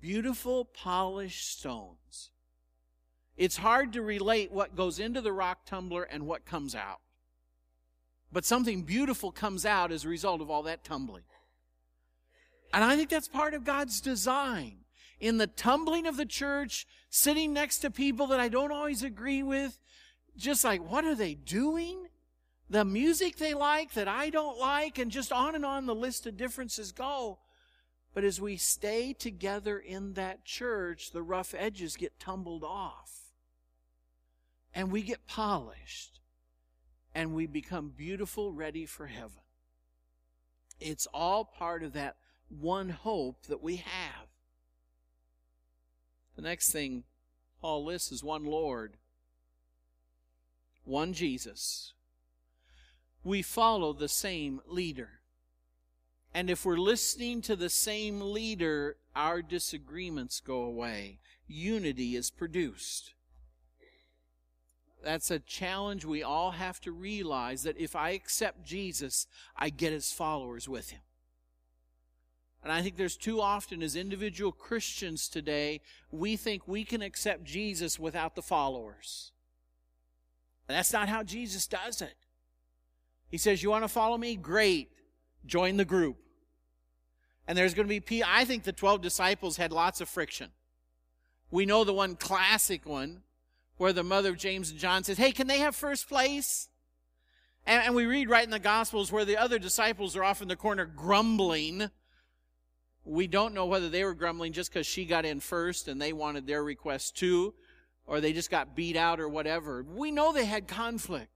Beautiful 0.00 0.66
polished 0.66 1.58
stones. 1.58 2.30
It's 3.36 3.56
hard 3.56 3.94
to 3.94 4.02
relate 4.02 4.52
what 4.52 4.76
goes 4.76 5.00
into 5.00 5.20
the 5.20 5.32
rock 5.32 5.66
tumbler 5.66 6.04
and 6.04 6.24
what 6.24 6.46
comes 6.46 6.76
out. 6.76 7.00
But 8.30 8.44
something 8.44 8.82
beautiful 8.82 9.32
comes 9.32 9.66
out 9.66 9.90
as 9.90 10.04
a 10.04 10.08
result 10.08 10.40
of 10.40 10.50
all 10.50 10.62
that 10.64 10.84
tumbling. 10.84 11.24
And 12.74 12.82
I 12.82 12.96
think 12.96 13.08
that's 13.08 13.28
part 13.28 13.54
of 13.54 13.64
God's 13.64 14.00
design. 14.00 14.78
In 15.20 15.38
the 15.38 15.46
tumbling 15.46 16.08
of 16.08 16.16
the 16.16 16.26
church, 16.26 16.88
sitting 17.08 17.52
next 17.52 17.78
to 17.78 17.90
people 17.90 18.26
that 18.26 18.40
I 18.40 18.48
don't 18.48 18.72
always 18.72 19.04
agree 19.04 19.44
with, 19.44 19.78
just 20.36 20.64
like, 20.64 20.90
what 20.90 21.04
are 21.04 21.14
they 21.14 21.34
doing? 21.34 22.08
The 22.68 22.84
music 22.84 23.36
they 23.36 23.54
like 23.54 23.92
that 23.92 24.08
I 24.08 24.28
don't 24.28 24.58
like, 24.58 24.98
and 24.98 25.12
just 25.12 25.30
on 25.30 25.54
and 25.54 25.64
on 25.64 25.86
the 25.86 25.94
list 25.94 26.26
of 26.26 26.36
differences 26.36 26.90
go. 26.90 27.38
But 28.12 28.24
as 28.24 28.40
we 28.40 28.56
stay 28.56 29.12
together 29.12 29.78
in 29.78 30.14
that 30.14 30.44
church, 30.44 31.12
the 31.12 31.22
rough 31.22 31.54
edges 31.56 31.96
get 31.96 32.18
tumbled 32.18 32.64
off. 32.64 33.12
And 34.74 34.90
we 34.90 35.02
get 35.02 35.28
polished. 35.28 36.18
And 37.14 37.34
we 37.34 37.46
become 37.46 37.92
beautiful, 37.96 38.52
ready 38.52 38.84
for 38.84 39.06
heaven. 39.06 39.42
It's 40.80 41.06
all 41.14 41.44
part 41.44 41.84
of 41.84 41.92
that 41.92 42.16
one 42.60 42.90
hope 42.90 43.46
that 43.46 43.62
we 43.62 43.76
have. 43.76 44.28
The 46.36 46.42
next 46.42 46.70
thing 46.70 47.04
Paul 47.60 47.84
lists 47.84 48.12
is 48.12 48.22
one 48.22 48.44
Lord, 48.44 48.96
one 50.84 51.12
Jesus. 51.12 51.92
We 53.22 53.40
follow 53.40 53.92
the 53.92 54.08
same 54.08 54.60
leader. 54.66 55.20
And 56.34 56.50
if 56.50 56.64
we're 56.64 56.76
listening 56.76 57.40
to 57.42 57.56
the 57.56 57.70
same 57.70 58.20
leader, 58.20 58.96
our 59.14 59.40
disagreements 59.40 60.40
go 60.40 60.62
away. 60.62 61.20
Unity 61.46 62.16
is 62.16 62.30
produced. 62.30 63.14
That's 65.02 65.30
a 65.30 65.38
challenge 65.38 66.04
we 66.04 66.22
all 66.22 66.52
have 66.52 66.80
to 66.80 66.90
realize 66.90 67.62
that 67.62 67.78
if 67.78 67.94
I 67.94 68.10
accept 68.10 68.64
Jesus, 68.64 69.26
I 69.56 69.70
get 69.70 69.92
his 69.92 70.12
followers 70.12 70.68
with 70.68 70.90
him. 70.90 71.02
And 72.64 72.72
I 72.72 72.80
think 72.80 72.96
there's 72.96 73.18
too 73.18 73.42
often 73.42 73.82
as 73.82 73.94
individual 73.94 74.50
Christians 74.50 75.28
today, 75.28 75.82
we 76.10 76.34
think 76.34 76.66
we 76.66 76.82
can 76.82 77.02
accept 77.02 77.44
Jesus 77.44 77.98
without 77.98 78.34
the 78.34 78.42
followers. 78.42 79.32
And 80.66 80.76
that's 80.78 80.92
not 80.92 81.10
how 81.10 81.22
Jesus 81.22 81.66
does 81.66 82.00
it. 82.00 82.14
He 83.30 83.36
says, 83.36 83.62
You 83.62 83.68
want 83.68 83.84
to 83.84 83.88
follow 83.88 84.16
me? 84.16 84.34
Great. 84.34 84.90
Join 85.44 85.76
the 85.76 85.84
group. 85.84 86.16
And 87.46 87.58
there's 87.58 87.74
going 87.74 87.86
to 87.86 88.00
be, 88.00 88.24
I 88.24 88.46
think 88.46 88.62
the 88.62 88.72
12 88.72 89.02
disciples 89.02 89.58
had 89.58 89.70
lots 89.70 90.00
of 90.00 90.08
friction. 90.08 90.48
We 91.50 91.66
know 91.66 91.84
the 91.84 91.92
one 91.92 92.16
classic 92.16 92.86
one 92.86 93.20
where 93.76 93.92
the 93.92 94.02
mother 94.02 94.30
of 94.30 94.38
James 94.38 94.70
and 94.70 94.78
John 94.78 95.04
says, 95.04 95.18
Hey, 95.18 95.32
can 95.32 95.48
they 95.48 95.58
have 95.58 95.76
first 95.76 96.08
place? 96.08 96.70
And, 97.66 97.84
and 97.84 97.94
we 97.94 98.06
read 98.06 98.30
right 98.30 98.44
in 98.44 98.50
the 98.50 98.58
Gospels 98.58 99.12
where 99.12 99.26
the 99.26 99.36
other 99.36 99.58
disciples 99.58 100.16
are 100.16 100.24
off 100.24 100.40
in 100.40 100.48
the 100.48 100.56
corner 100.56 100.86
grumbling 100.86 101.90
we 103.04 103.26
don't 103.26 103.54
know 103.54 103.66
whether 103.66 103.88
they 103.88 104.04
were 104.04 104.14
grumbling 104.14 104.52
just 104.52 104.72
because 104.72 104.86
she 104.86 105.04
got 105.04 105.24
in 105.24 105.40
first 105.40 105.88
and 105.88 106.00
they 106.00 106.12
wanted 106.12 106.46
their 106.46 106.64
request 106.64 107.16
too, 107.16 107.54
or 108.06 108.20
they 108.20 108.32
just 108.32 108.50
got 108.50 108.74
beat 108.74 108.96
out 108.96 109.20
or 109.20 109.28
whatever. 109.28 109.82
We 109.82 110.10
know 110.10 110.32
they 110.32 110.46
had 110.46 110.66
conflict. 110.66 111.30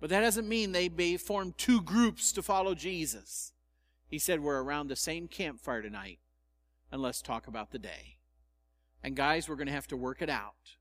But 0.00 0.10
that 0.10 0.20
doesn't 0.20 0.48
mean 0.48 0.72
they 0.72 1.16
formed 1.16 1.56
two 1.56 1.80
groups 1.80 2.32
to 2.32 2.42
follow 2.42 2.74
Jesus. 2.74 3.52
He 4.08 4.18
said, 4.18 4.40
We're 4.40 4.62
around 4.62 4.88
the 4.88 4.96
same 4.96 5.26
campfire 5.26 5.82
tonight, 5.82 6.18
and 6.92 7.00
let's 7.00 7.22
talk 7.22 7.46
about 7.46 7.70
the 7.70 7.78
day. 7.78 8.18
And 9.02 9.16
guys, 9.16 9.48
we're 9.48 9.56
going 9.56 9.68
to 9.68 9.72
have 9.72 9.86
to 9.88 9.96
work 9.96 10.20
it 10.20 10.28
out. 10.28 10.76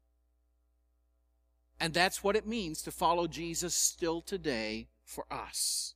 And 1.80 1.94
that's 1.94 2.24
what 2.24 2.36
it 2.36 2.48
means 2.48 2.82
to 2.82 2.92
follow 2.92 3.28
Jesus 3.28 3.74
still 3.74 4.22
today 4.22 4.88
for 5.04 5.26
us. 5.32 5.96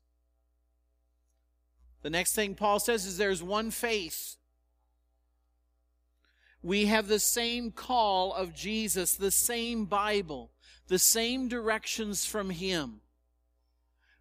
The 2.02 2.10
next 2.10 2.34
thing 2.34 2.56
Paul 2.56 2.80
says 2.80 3.06
is 3.06 3.18
there's 3.18 3.44
one 3.44 3.72
faith. 3.72 4.38
We 6.62 6.86
have 6.86 7.08
the 7.08 7.20
same 7.20 7.72
call 7.72 8.34
of 8.34 8.54
Jesus, 8.54 9.16
the 9.16 9.32
same 9.32 9.86
Bible, 9.86 10.52
the 10.88 11.00
same 11.00 11.48
directions 11.48 12.26
from 12.26 12.50
Him. 12.50 13.02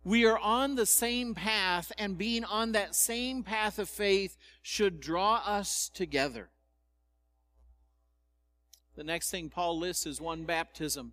We 0.04 0.24
are 0.24 0.38
on 0.38 0.76
the 0.76 0.86
same 0.86 1.34
path, 1.34 1.92
and 1.98 2.16
being 2.16 2.44
on 2.44 2.72
that 2.72 2.94
same 2.94 3.42
path 3.42 3.78
of 3.78 3.88
faith 3.88 4.36
should 4.62 5.00
draw 5.00 5.42
us 5.44 5.90
together. 5.92 6.50
The 8.96 9.04
next 9.04 9.30
thing 9.30 9.50
Paul 9.50 9.78
lists 9.78 10.06
is 10.06 10.20
one 10.20 10.44
baptism. 10.44 11.12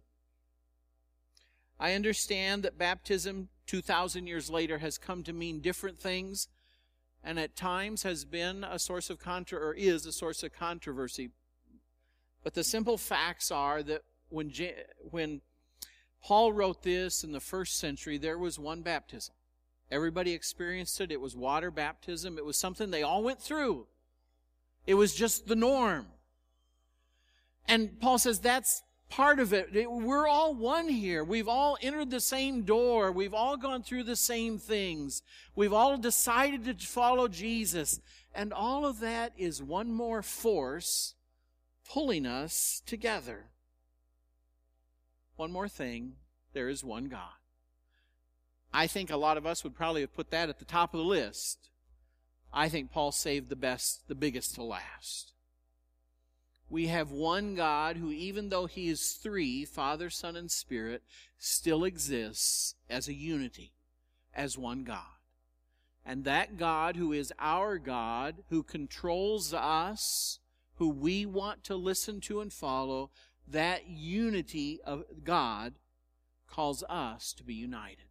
I 1.79 1.93
understand 1.93 2.63
that 2.63 2.77
baptism 2.77 3.50
2,000 3.67 4.27
years 4.27 4.50
later 4.50 4.77
has 4.77 4.98
come 4.98 5.24
to 5.24 5.34
mean 5.34 5.60
different 5.60 6.00
things 6.00 6.48
and 7.25 7.39
at 7.39 7.55
times 7.55 8.03
has 8.03 8.24
been 8.24 8.63
a 8.63 8.77
source 8.77 9.10
of 9.10 9.20
contra 9.20 9.60
or 9.60 9.74
is 9.74 10.05
a 10.05 10.12
source 10.12 10.44
of 10.44 10.53
controversy. 10.53 11.32
But 12.44 12.53
the 12.53 12.63
simple 12.63 13.00
facts 13.00 13.50
are 13.50 13.82
that 13.82 14.03
when 14.29 14.53
when 15.10 15.41
Paul 16.24 16.53
wrote 16.53 16.84
this 16.84 17.24
in 17.24 17.32
the 17.32 17.39
first 17.39 17.79
century, 17.79 18.20
there 18.20 18.38
was 18.38 18.60
one 18.60 18.82
baptism. 18.82 19.34
Everybody 19.91 20.34
experienced 20.34 21.01
it. 21.01 21.12
It 21.12 21.20
was 21.20 21.36
water 21.36 21.72
baptism. 21.72 22.38
It 22.38 22.46
was 22.46 22.58
something 22.58 22.91
they 22.91 23.03
all 23.03 23.24
went 23.24 23.41
through. 23.41 23.88
It 24.86 24.96
was 24.96 25.15
just 25.15 25.48
the 25.48 25.55
norm. 25.55 26.08
And 27.67 28.00
Paul 28.00 28.20
says 28.20 28.39
that's 28.39 28.84
part 29.15 29.39
of 29.39 29.53
it. 29.53 29.69
We're 29.89 30.27
all 30.27 30.53
one 30.53 30.89
here. 30.89 31.24
We've 31.24 31.48
all 31.48 31.77
entered 31.81 32.12
the 32.12 32.19
same 32.19 32.63
door. 32.63 33.13
We've 33.13 33.34
all 33.34 33.55
gone 33.55 33.81
through 33.81 34.03
the 34.03 34.17
same 34.17 34.57
things. 34.57 35.22
We've 35.55 35.72
all 35.72 35.98
decided 35.98 36.65
to 36.65 36.86
follow 36.86 37.29
Jesus. 37.29 38.01
And 38.34 38.51
all 38.51 38.86
of 38.86 39.00
that 39.00 39.31
is 39.38 39.63
one 39.63 39.93
more 39.93 40.22
force 40.22 41.15
pulling 41.89 42.25
us 42.25 42.81
together. 42.86 43.45
One 45.38 45.51
more 45.51 45.69
thing 45.69 46.13
there 46.53 46.67
is 46.67 46.84
one 46.84 47.05
God. 47.05 47.39
I 48.74 48.88
think 48.88 49.10
a 49.10 49.17
lot 49.17 49.38
of 49.38 49.45
us 49.45 49.63
would 49.63 49.75
probably 49.75 50.01
have 50.01 50.13
put 50.13 50.31
that 50.31 50.50
at 50.50 50.60
the 50.60 50.65
top 50.65 50.93
of 50.93 50.98
the 50.98 51.05
list. 51.05 51.69
I 52.53 52.67
think 52.67 52.91
Paul 52.91 53.13
saved 53.13 53.48
the 53.48 53.55
best, 53.55 54.10
the 54.10 54.15
biggest 54.15 54.55
to 54.55 54.63
last 54.63 55.35
we 56.69 56.88
have 56.88 57.12
one 57.12 57.55
God 57.55 57.98
who, 57.98 58.12
even 58.12 58.50
though 58.50 58.65
he 58.65 58.89
is 58.89 59.13
three 59.13 59.65
Father, 59.65 60.10
Son, 60.10 60.36
and 60.36 60.50
Spirit, 60.50 61.03
still 61.38 61.84
exists 61.84 62.75
as 62.89 63.07
a 63.07 63.13
unity, 63.13 63.74
as 64.34 64.57
one 64.57 64.84
God. 64.84 65.03
And 66.05 66.24
that 66.24 66.57
God, 66.57 66.95
who 66.95 67.12
is 67.12 67.34
our 67.39 67.77
God, 67.77 68.43
who 68.50 68.63
controls 68.63 69.53
us, 69.53 70.39
who 70.75 70.89
we 70.89 71.25
want 71.25 71.63
to 71.65 71.75
listen 71.75 72.19
to 72.22 72.41
and 72.41 72.51
follow, 72.51 73.10
that 73.48 73.88
unity 73.88 74.79
of 74.84 75.03
God 75.24 75.74
calls 76.48 76.84
us 76.89 77.34
to 77.34 77.43
be 77.43 77.53
united. 77.53 78.05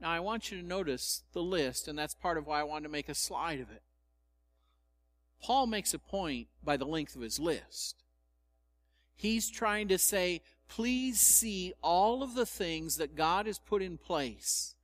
Now, 0.00 0.10
I 0.10 0.20
want 0.20 0.50
you 0.50 0.60
to 0.60 0.66
notice 0.66 1.22
the 1.32 1.42
list, 1.42 1.88
and 1.88 1.98
that's 1.98 2.14
part 2.14 2.38
of 2.38 2.46
why 2.46 2.60
I 2.60 2.64
wanted 2.64 2.84
to 2.84 2.88
make 2.88 3.08
a 3.08 3.14
slide 3.14 3.60
of 3.60 3.70
it. 3.70 3.82
Paul 5.42 5.66
makes 5.66 5.94
a 5.94 5.98
point 5.98 6.48
by 6.62 6.76
the 6.76 6.84
length 6.84 7.16
of 7.16 7.22
his 7.22 7.38
list. 7.38 8.02
He's 9.14 9.50
trying 9.50 9.88
to 9.88 9.98
say, 9.98 10.42
please 10.68 11.20
see 11.20 11.72
all 11.82 12.22
of 12.22 12.34
the 12.34 12.46
things 12.46 12.96
that 12.96 13.16
God 13.16 13.46
has 13.46 13.58
put 13.58 13.82
in 13.82 13.98
place. 13.98 14.74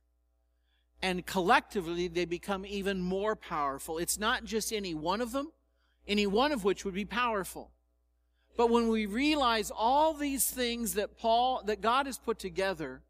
And 1.01 1.25
collectively, 1.25 2.07
they 2.07 2.25
become 2.25 2.65
even 2.65 3.01
more 3.01 3.35
powerful. 3.35 3.97
It's 3.97 4.17
not 4.17 4.43
just 4.43 4.73
any 4.73 4.93
one 4.93 5.21
of 5.21 5.31
them, 5.31 5.51
any 6.07 6.25
one 6.25 6.51
of 6.51 6.63
which 6.63 6.83
would 6.83 6.93
be 6.95 7.05
powerful. 7.05 7.71
But 8.57 8.69
when 8.69 8.87
we 8.87 9.05
realize 9.05 9.71
all 9.71 10.13
these 10.13 10.49
things 10.49 10.93
that 10.93 11.17
Paul, 11.17 11.61
that 11.65 11.81
God 11.81 12.05
has 12.05 12.17
put 12.17 12.39
together, 12.39 13.01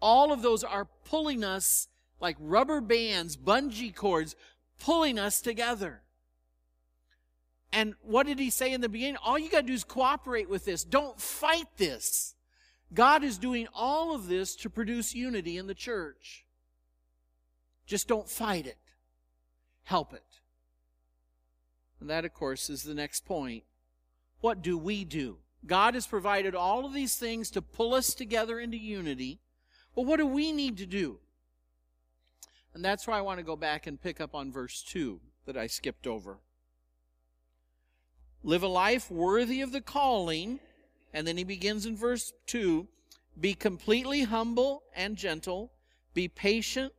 all 0.00 0.32
of 0.32 0.42
those 0.42 0.62
are 0.62 0.86
pulling 1.04 1.42
us 1.42 1.88
like 2.20 2.36
rubber 2.38 2.80
bands, 2.80 3.36
bungee 3.36 3.94
cords, 3.94 4.36
pulling 4.78 5.18
us 5.18 5.40
together. 5.40 6.02
And 7.72 7.94
what 8.00 8.26
did 8.26 8.38
he 8.38 8.50
say 8.50 8.72
in 8.72 8.80
the 8.80 8.88
beginning? 8.88 9.16
All 9.24 9.38
you 9.38 9.50
got 9.50 9.62
to 9.62 9.66
do 9.66 9.72
is 9.72 9.84
cooperate 9.84 10.48
with 10.48 10.64
this. 10.64 10.84
Don't 10.84 11.20
fight 11.20 11.66
this. 11.76 12.34
God 12.94 13.24
is 13.24 13.38
doing 13.38 13.66
all 13.74 14.14
of 14.14 14.28
this 14.28 14.54
to 14.56 14.70
produce 14.70 15.14
unity 15.14 15.58
in 15.58 15.66
the 15.66 15.74
church. 15.74 16.46
Just 17.86 18.08
don't 18.08 18.28
fight 18.28 18.66
it. 18.66 18.78
Help 19.84 20.12
it. 20.12 20.40
And 22.00 22.10
that, 22.10 22.24
of 22.24 22.34
course, 22.34 22.70
is 22.70 22.82
the 22.82 22.94
next 22.94 23.24
point. 23.24 23.64
What 24.40 24.62
do 24.62 24.76
we 24.76 25.04
do? 25.04 25.38
God 25.64 25.94
has 25.94 26.06
provided 26.06 26.54
all 26.54 26.84
of 26.84 26.92
these 26.92 27.16
things 27.16 27.50
to 27.50 27.62
pull 27.62 27.94
us 27.94 28.14
together 28.14 28.60
into 28.60 28.76
unity. 28.76 29.40
Well, 29.94 30.06
what 30.06 30.18
do 30.18 30.26
we 30.26 30.52
need 30.52 30.76
to 30.78 30.86
do? 30.86 31.18
And 32.74 32.84
that's 32.84 33.06
why 33.06 33.18
I 33.18 33.22
want 33.22 33.38
to 33.38 33.44
go 33.44 33.56
back 33.56 33.86
and 33.86 34.00
pick 34.00 34.20
up 34.20 34.34
on 34.34 34.52
verse 34.52 34.82
2 34.82 35.20
that 35.46 35.56
I 35.56 35.66
skipped 35.66 36.06
over. 36.06 36.38
Live 38.42 38.62
a 38.62 38.68
life 38.68 39.10
worthy 39.10 39.60
of 39.60 39.72
the 39.72 39.80
calling. 39.80 40.60
And 41.12 41.26
then 41.26 41.36
he 41.36 41.44
begins 41.44 41.86
in 41.86 41.96
verse 41.96 42.32
2 42.46 42.86
Be 43.40 43.54
completely 43.54 44.22
humble 44.22 44.82
and 44.94 45.16
gentle. 45.16 45.72
Be 46.14 46.28
patient, 46.28 46.92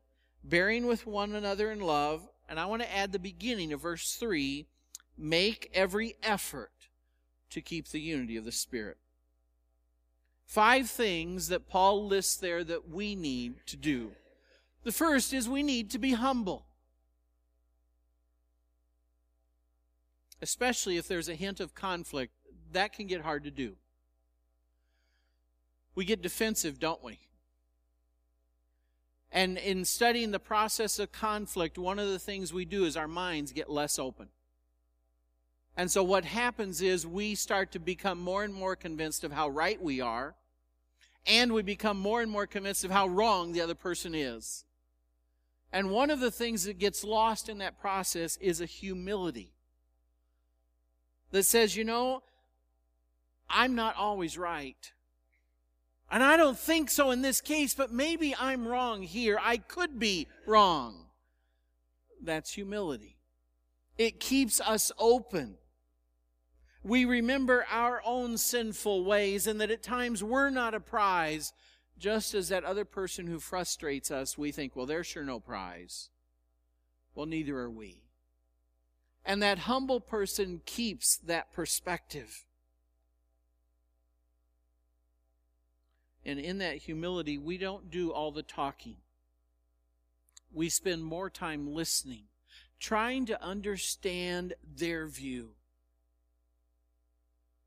bearing 0.43 0.85
with 0.85 1.07
one 1.07 1.33
another 1.33 1.71
in 1.71 1.79
love. 1.79 2.27
And 2.49 2.59
I 2.59 2.65
want 2.65 2.81
to 2.81 2.95
add 2.95 3.11
the 3.11 3.19
beginning 3.19 3.73
of 3.73 3.81
verse 3.81 4.15
3 4.15 4.65
Make 5.17 5.69
every 5.73 6.15
effort 6.21 6.71
to 7.49 7.61
keep 7.61 7.87
the 7.87 7.99
unity 7.99 8.37
of 8.37 8.45
the 8.45 8.51
Spirit. 8.51 8.97
Five 10.45 10.89
things 10.89 11.49
that 11.49 11.67
Paul 11.67 12.07
lists 12.07 12.37
there 12.37 12.63
that 12.63 12.89
we 12.89 13.15
need 13.15 13.55
to 13.67 13.75
do. 13.75 14.11
The 14.83 14.91
first 14.91 15.33
is 15.33 15.49
we 15.49 15.63
need 15.63 15.91
to 15.91 15.99
be 15.99 16.13
humble. 16.13 16.65
Especially 20.41 20.97
if 20.97 21.07
there's 21.07 21.29
a 21.29 21.35
hint 21.35 21.59
of 21.59 21.75
conflict, 21.75 22.33
that 22.71 22.93
can 22.93 23.07
get 23.07 23.21
hard 23.21 23.43
to 23.43 23.51
do. 23.51 23.75
We 25.95 26.05
get 26.05 26.21
defensive, 26.21 26.79
don't 26.79 27.03
we? 27.03 27.19
And 29.31 29.57
in 29.57 29.83
studying 29.83 30.31
the 30.31 30.39
process 30.39 30.99
of 30.99 31.11
conflict, 31.11 31.77
one 31.77 31.99
of 31.99 32.07
the 32.07 32.19
things 32.19 32.53
we 32.53 32.65
do 32.65 32.85
is 32.85 32.95
our 32.95 33.07
minds 33.07 33.51
get 33.51 33.69
less 33.69 33.99
open. 33.99 34.29
And 35.75 35.91
so 35.91 36.03
what 36.03 36.25
happens 36.25 36.81
is 36.81 37.05
we 37.05 37.35
start 37.35 37.71
to 37.73 37.79
become 37.79 38.19
more 38.19 38.43
and 38.43 38.53
more 38.53 38.75
convinced 38.75 39.23
of 39.23 39.31
how 39.31 39.49
right 39.49 39.81
we 39.81 40.01
are, 40.01 40.35
and 41.25 41.51
we 41.51 41.61
become 41.61 41.99
more 41.99 42.21
and 42.21 42.31
more 42.31 42.47
convinced 42.47 42.83
of 42.85 42.91
how 42.91 43.07
wrong 43.07 43.51
the 43.51 43.61
other 43.61 43.75
person 43.75 44.15
is. 44.15 44.65
And 45.71 45.91
one 45.91 46.09
of 46.09 46.19
the 46.19 46.31
things 46.31 46.63
that 46.63 46.79
gets 46.79 47.03
lost 47.03 47.49
in 47.49 47.57
that 47.57 47.79
process 47.79 48.37
is 48.37 48.61
a 48.61 48.65
humility 48.65 49.56
that 51.31 51.43
says, 51.43 51.75
you 51.75 51.83
know, 51.83 52.23
I'm 53.49 53.75
not 53.75 53.95
always 53.95 54.37
right. 54.37 54.91
And 56.09 56.23
I 56.23 56.37
don't 56.37 56.57
think 56.57 56.89
so 56.89 57.11
in 57.11 57.21
this 57.21 57.41
case, 57.41 57.73
but 57.73 57.91
maybe 57.91 58.33
I'm 58.39 58.67
wrong 58.67 59.03
here. 59.03 59.39
I 59.41 59.57
could 59.57 59.99
be 59.99 60.27
wrong. 60.45 61.07
That's 62.21 62.53
humility. 62.53 63.17
It 63.97 64.19
keeps 64.19 64.61
us 64.61 64.91
open. 64.97 65.57
We 66.83 67.03
remember 67.03 67.65
our 67.69 68.01
own 68.05 68.37
sinful 68.37 69.03
ways 69.03 69.47
and 69.47 69.59
that 69.59 69.71
at 69.71 69.83
times 69.83 70.23
we're 70.23 70.49
not 70.49 70.73
a 70.73 70.79
prize, 70.79 71.51
just 71.97 72.33
as 72.33 72.49
that 72.49 72.63
other 72.63 72.85
person 72.85 73.27
who 73.27 73.39
frustrates 73.39 74.09
us, 74.11 74.37
we 74.37 74.51
think, 74.51 74.75
well, 74.75 74.85
they're 74.85 75.03
sure 75.03 75.23
no 75.23 75.39
prize. 75.39 76.09
Well, 77.15 77.25
neither 77.25 77.57
are 77.57 77.69
we. 77.69 78.03
And 79.27 79.43
that 79.43 79.59
humble 79.59 79.99
person 79.99 80.61
keeps 80.65 81.17
that 81.17 81.51
perspective. 81.51 82.45
And 86.25 86.39
in 86.39 86.59
that 86.59 86.77
humility, 86.77 87.37
we 87.37 87.57
don't 87.57 87.91
do 87.91 88.13
all 88.13 88.31
the 88.31 88.41
talking. 88.41 88.95
We 90.53 90.69
spend 90.69 91.03
more 91.03 91.29
time 91.29 91.73
listening, 91.73 92.23
trying 92.79 93.25
to 93.25 93.43
understand 93.43 94.53
their 94.65 95.07
view. 95.07 95.49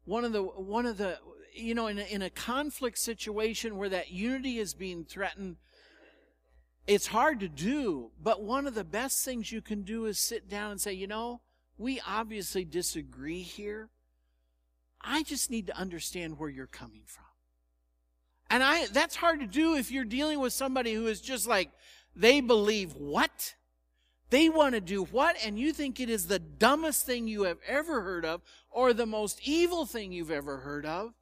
One 0.07 0.25
of 0.25 0.33
the, 0.33 0.43
one 0.43 0.87
of 0.87 0.97
the, 0.97 1.19
you 1.53 1.75
know, 1.75 1.89
in 1.89 1.99
a, 1.99 2.05
in 2.05 2.23
a 2.23 2.31
conflict 2.31 2.99
situation 2.99 3.77
where 3.77 3.91
that 3.91 4.11
unity 4.11 4.59
is 4.59 4.73
being 4.73 5.05
threatened, 5.05 5.57
it's 6.87 7.09
hard 7.09 7.39
to 7.41 7.49
do, 7.49 8.13
but 8.23 8.43
one 8.43 8.67
of 8.67 8.75
the 8.75 8.83
best 8.83 9.23
things 9.27 9.53
you 9.53 9.61
can 9.61 9.83
do 9.83 10.07
is 10.07 10.19
sit 10.19 10.49
down 10.49 10.71
and 10.71 10.81
say, 10.81 10.95
you 10.95 11.07
know, 11.07 11.43
we 11.81 12.01
obviously 12.07 12.65
disagree 12.65 13.43
here. 13.43 13.89
I 15.01 15.23
just 15.23 15.51
need 15.51 15.67
to 15.69 15.77
understand 15.77 16.39
where 16.39 16.51
you're 16.51 16.67
coming 16.67 17.03
from. 17.07 17.25
And 18.51 18.63
I 18.63 18.87
that's 18.87 19.17
hard 19.17 19.41
to 19.41 19.47
do 19.47 19.77
if 19.77 19.91
you're 19.91 20.05
dealing 20.05 20.41
with 20.41 20.53
somebody 20.53 20.93
who 20.93 21.07
is 21.07 21.21
just 21.21 21.47
like 21.47 21.71
they 22.15 22.41
believe 22.41 22.93
what? 22.93 23.55
They 24.29 24.49
want 24.49 24.75
to 24.75 24.81
do 24.81 25.05
what? 25.05 25.37
And 25.45 25.59
you 25.59 25.73
think 25.73 25.99
it 25.99 26.11
is 26.11 26.27
the 26.27 26.39
dumbest 26.39 27.07
thing 27.07 27.27
you 27.27 27.45
have 27.45 27.59
ever 27.67 28.03
heard 28.03 28.25
of 28.25 28.43
or 28.71 28.93
the 28.93 29.07
most 29.07 29.41
evil 29.45 29.87
thing 29.87 30.13
you've 30.13 30.31
ever 30.31 30.59
heard 30.59 30.85
of. 30.85 31.15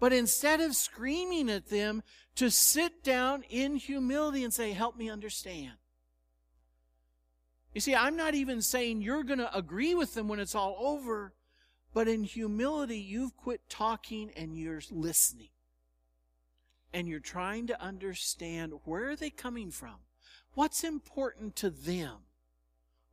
But 0.00 0.12
instead 0.12 0.60
of 0.60 0.74
screaming 0.74 1.48
at 1.48 1.68
them, 1.68 2.02
to 2.34 2.50
sit 2.50 3.02
down 3.02 3.44
in 3.48 3.76
humility 3.76 4.44
and 4.44 4.52
say, 4.52 4.72
Help 4.72 4.96
me 4.96 5.08
understand. 5.08 5.72
You 7.76 7.80
see, 7.80 7.94
I'm 7.94 8.16
not 8.16 8.34
even 8.34 8.62
saying 8.62 9.02
you're 9.02 9.22
going 9.22 9.38
to 9.38 9.54
agree 9.54 9.94
with 9.94 10.14
them 10.14 10.28
when 10.28 10.40
it's 10.40 10.54
all 10.54 10.78
over, 10.80 11.34
but 11.92 12.08
in 12.08 12.24
humility, 12.24 12.96
you've 12.96 13.36
quit 13.36 13.68
talking 13.68 14.30
and 14.34 14.56
you're 14.56 14.80
listening. 14.90 15.50
And 16.94 17.06
you're 17.06 17.20
trying 17.20 17.66
to 17.66 17.78
understand 17.78 18.72
where 18.84 19.10
are 19.10 19.14
they 19.14 19.28
coming 19.28 19.70
from? 19.70 19.96
What's 20.54 20.84
important 20.84 21.54
to 21.56 21.68
them? 21.68 22.20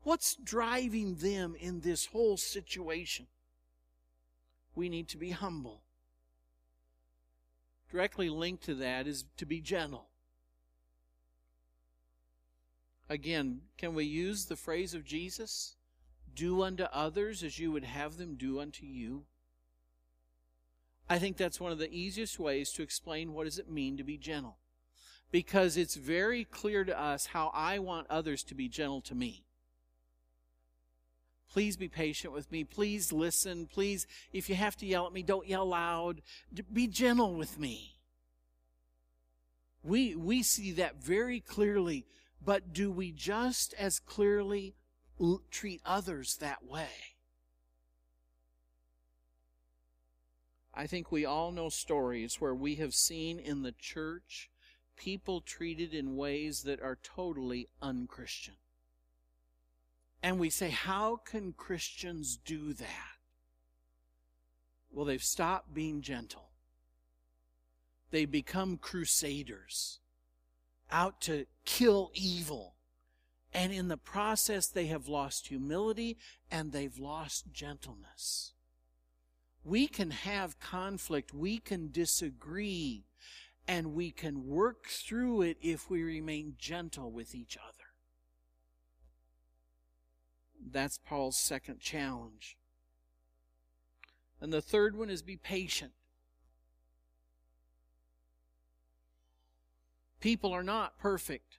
What's 0.04 0.34
driving 0.34 1.16
them 1.16 1.56
in 1.60 1.82
this 1.82 2.06
whole 2.06 2.38
situation? 2.38 3.28
We 4.76 4.88
need 4.88 5.10
to 5.10 5.18
be 5.18 5.32
humble. 5.32 5.82
Directly 7.92 8.30
linked 8.30 8.64
to 8.64 8.76
that 8.76 9.08
is 9.08 9.26
to 9.36 9.46
be 9.46 9.60
gentle. 9.60 10.13
Again, 13.10 13.62
can 13.78 13.94
we 13.94 14.06
use 14.06 14.46
the 14.46 14.56
phrase 14.56 14.94
of 14.94 15.06
Jesus? 15.06 15.76
Do 16.34 16.64
unto 16.64 16.84
others 16.84 17.44
as 17.44 17.60
you 17.60 17.72
would 17.72 17.84
have 17.84 18.18
them 18.18 18.36
do 18.36 18.60
unto 18.60 18.86
you. 18.86 19.26
I 21.10 21.20
think 21.20 21.38
that's 21.38 21.60
one 21.60 21.72
of 21.72 21.80
the 21.80 21.94
easiest 21.94 22.40
ways 22.40 22.72
to 22.72 22.82
explain 22.82 23.34
what 23.34 23.44
does 23.44 23.60
it 23.60 23.70
mean 23.70 23.98
to 23.98 24.04
be 24.04 24.18
gentle. 24.18 24.58
Because 25.32 25.78
it's 25.78 25.96
very 25.96 26.44
clear 26.44 26.84
to 26.84 27.00
us 27.00 27.28
how 27.28 27.52
I 27.54 27.80
want 27.80 28.08
others 28.10 28.44
to 28.44 28.56
be 28.56 28.70
gentle 28.70 29.02
to 29.02 29.16
me. 29.16 29.46
Please 31.52 31.78
be 31.78 31.88
patient 31.88 32.34
with 32.34 32.52
me. 32.52 32.64
Please 32.64 33.12
listen. 33.14 33.68
Please, 33.68 34.08
if 34.32 34.50
you 34.50 34.56
have 34.56 34.76
to 34.78 34.88
yell 34.88 35.06
at 35.06 35.14
me, 35.14 35.22
don't 35.22 35.48
yell 35.48 35.68
loud. 35.68 36.22
Be 36.72 36.88
gentle 36.88 37.36
with 37.36 37.60
me. 37.60 37.98
We, 39.84 40.16
we 40.16 40.42
see 40.42 40.72
that 40.72 41.04
very 41.04 41.40
clearly 41.40 42.06
but 42.44 42.74
do 42.74 42.92
we 42.92 43.12
just 43.12 43.74
as 43.76 44.00
clearly 44.00 44.76
treat 45.52 45.82
others 45.86 46.38
that 46.38 46.64
way? 46.66 46.90
I 50.74 50.88
think 50.88 51.12
we 51.12 51.24
all 51.24 51.52
know 51.52 51.70
stories 51.70 52.42
where 52.42 52.56
we 52.56 52.76
have 52.76 52.96
seen 52.96 53.40
in 53.40 53.62
the 53.62 53.74
church 53.74 54.50
people 54.96 55.42
treated 55.42 55.94
in 55.94 56.16
ways 56.16 56.64
that 56.64 56.82
are 56.82 56.98
totally 57.04 57.68
unchristian. 57.82 58.56
And 60.22 60.40
we 60.40 60.50
say, 60.50 60.70
how 60.70 61.18
can 61.18 61.54
Christians 61.54 62.38
do 62.38 62.74
that? 62.74 63.18
Well, 64.92 65.06
they've 65.06 65.24
stopped 65.24 65.74
being 65.74 66.02
gentle. 66.02 66.50
They 68.12 68.26
become 68.26 68.78
crusaders 68.78 70.00
out 70.94 71.20
to 71.22 71.46
kill 71.66 72.12
evil. 72.14 72.76
And 73.54 73.74
in 73.74 73.88
the 73.88 73.98
process, 73.98 74.68
they 74.68 74.86
have 74.86 75.08
lost 75.08 75.48
humility 75.48 76.18
and 76.50 76.72
they've 76.72 76.98
lost 76.98 77.52
gentleness. 77.52 78.54
We 79.64 79.88
can 79.88 80.12
have 80.12 80.60
conflict, 80.60 81.34
we 81.34 81.58
can 81.58 81.92
disagree, 81.92 83.06
and 83.68 83.94
we 83.94 84.12
can 84.12 84.48
work 84.48 84.88
through 84.88 85.44
it 85.44 85.58
if 85.62 85.90
we 85.90 86.04
remain 86.04 86.56
gentle 86.58 87.12
with 87.12 87.34
each 87.34 87.58
other. 87.58 87.84
That's 90.72 90.98
Paul's 90.98 91.38
second 91.38 91.80
challenge. 91.80 92.58
And 94.42 94.52
the 94.52 94.62
third 94.62 94.98
one 94.98 95.10
is 95.10 95.22
be 95.22 95.38
patient. 95.38 95.94
People 100.24 100.54
are 100.54 100.64
not 100.64 100.98
perfect. 100.98 101.58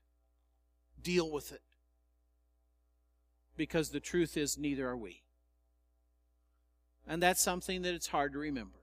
Deal 1.02 1.30
with 1.30 1.52
it. 1.52 1.60
Because 3.58 3.90
the 3.90 4.00
truth 4.00 4.38
is, 4.38 4.56
neither 4.56 4.88
are 4.88 4.96
we. 4.96 5.20
And 7.06 7.22
that's 7.22 7.42
something 7.42 7.82
that 7.82 7.92
it's 7.92 8.06
hard 8.06 8.32
to 8.32 8.38
remember. 8.38 8.78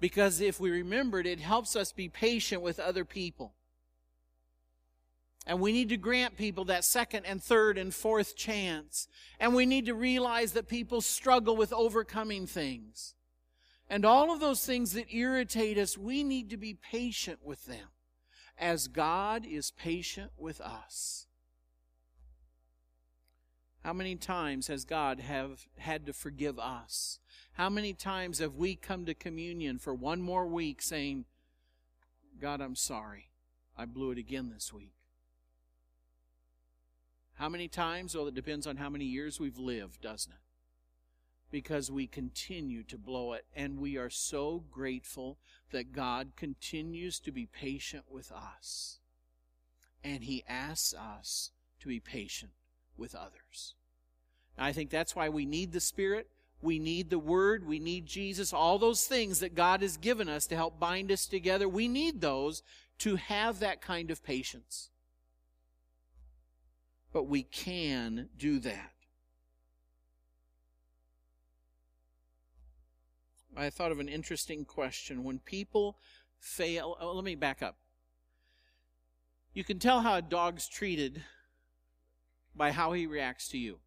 Because 0.00 0.42
if 0.42 0.60
we 0.60 0.70
remember 0.70 1.18
it, 1.18 1.26
it 1.26 1.40
helps 1.40 1.74
us 1.76 1.92
be 1.92 2.10
patient 2.10 2.60
with 2.60 2.78
other 2.78 3.06
people. 3.06 3.54
And 5.46 5.58
we 5.58 5.72
need 5.72 5.88
to 5.88 5.96
grant 5.96 6.36
people 6.36 6.66
that 6.66 6.84
second 6.84 7.24
and 7.24 7.42
third 7.42 7.78
and 7.78 7.94
fourth 7.94 8.36
chance. 8.36 9.08
And 9.40 9.54
we 9.54 9.64
need 9.64 9.86
to 9.86 9.94
realize 9.94 10.52
that 10.52 10.68
people 10.68 11.00
struggle 11.00 11.56
with 11.56 11.72
overcoming 11.72 12.46
things. 12.46 13.14
And 13.88 14.04
all 14.04 14.30
of 14.30 14.40
those 14.40 14.66
things 14.66 14.92
that 14.92 15.14
irritate 15.14 15.78
us, 15.78 15.96
we 15.96 16.22
need 16.22 16.50
to 16.50 16.58
be 16.58 16.74
patient 16.74 17.38
with 17.42 17.64
them 17.64 17.88
as 18.58 18.88
God 18.88 19.44
is 19.46 19.70
patient 19.70 20.32
with 20.36 20.60
us. 20.60 21.26
How 23.84 23.92
many 23.92 24.16
times 24.16 24.66
has 24.66 24.84
God 24.84 25.20
have 25.20 25.66
had 25.78 26.06
to 26.06 26.12
forgive 26.12 26.58
us? 26.58 27.20
How 27.52 27.68
many 27.68 27.92
times 27.92 28.40
have 28.40 28.56
we 28.56 28.74
come 28.74 29.06
to 29.06 29.14
communion 29.14 29.78
for 29.78 29.94
one 29.94 30.20
more 30.20 30.46
week 30.46 30.82
saying, 30.82 31.24
God, 32.40 32.60
I'm 32.60 32.74
sorry. 32.74 33.30
I 33.78 33.84
blew 33.84 34.10
it 34.10 34.18
again 34.18 34.50
this 34.52 34.72
week. 34.72 34.94
How 37.34 37.48
many 37.48 37.68
times? 37.68 38.16
Well, 38.16 38.26
it 38.26 38.34
depends 38.34 38.66
on 38.66 38.76
how 38.76 38.88
many 38.88 39.04
years 39.04 39.38
we've 39.38 39.58
lived, 39.58 40.00
doesn't 40.00 40.32
it? 40.32 40.38
Because 41.56 41.90
we 41.90 42.06
continue 42.06 42.82
to 42.82 42.98
blow 42.98 43.32
it. 43.32 43.46
And 43.56 43.78
we 43.78 43.96
are 43.96 44.10
so 44.10 44.62
grateful 44.70 45.38
that 45.70 45.90
God 45.90 46.32
continues 46.36 47.18
to 47.20 47.32
be 47.32 47.46
patient 47.46 48.04
with 48.10 48.30
us. 48.30 48.98
And 50.04 50.24
He 50.24 50.44
asks 50.46 50.92
us 50.92 51.52
to 51.80 51.88
be 51.88 51.98
patient 51.98 52.52
with 52.94 53.14
others. 53.14 53.74
I 54.58 54.72
think 54.72 54.90
that's 54.90 55.16
why 55.16 55.30
we 55.30 55.46
need 55.46 55.72
the 55.72 55.80
Spirit. 55.80 56.28
We 56.60 56.78
need 56.78 57.08
the 57.08 57.18
Word. 57.18 57.66
We 57.66 57.78
need 57.78 58.04
Jesus. 58.04 58.52
All 58.52 58.78
those 58.78 59.06
things 59.06 59.40
that 59.40 59.54
God 59.54 59.80
has 59.80 59.96
given 59.96 60.28
us 60.28 60.46
to 60.48 60.56
help 60.56 60.78
bind 60.78 61.10
us 61.10 61.24
together. 61.24 61.66
We 61.66 61.88
need 61.88 62.20
those 62.20 62.62
to 62.98 63.16
have 63.16 63.60
that 63.60 63.80
kind 63.80 64.10
of 64.10 64.22
patience. 64.22 64.90
But 67.14 67.28
we 67.28 67.44
can 67.44 68.28
do 68.36 68.58
that. 68.58 68.92
I 73.56 73.70
thought 73.70 73.92
of 73.92 74.00
an 74.00 74.08
interesting 74.08 74.64
question. 74.64 75.24
When 75.24 75.38
people 75.38 75.96
fail, 76.38 76.96
oh, 77.00 77.12
let 77.12 77.24
me 77.24 77.34
back 77.34 77.62
up. 77.62 77.76
You 79.54 79.64
can 79.64 79.78
tell 79.78 80.02
how 80.02 80.16
a 80.16 80.22
dog's 80.22 80.68
treated 80.68 81.22
by 82.54 82.72
how 82.72 82.92
he 82.92 83.06
reacts 83.06 83.48
to 83.48 83.58
you. 83.58 83.78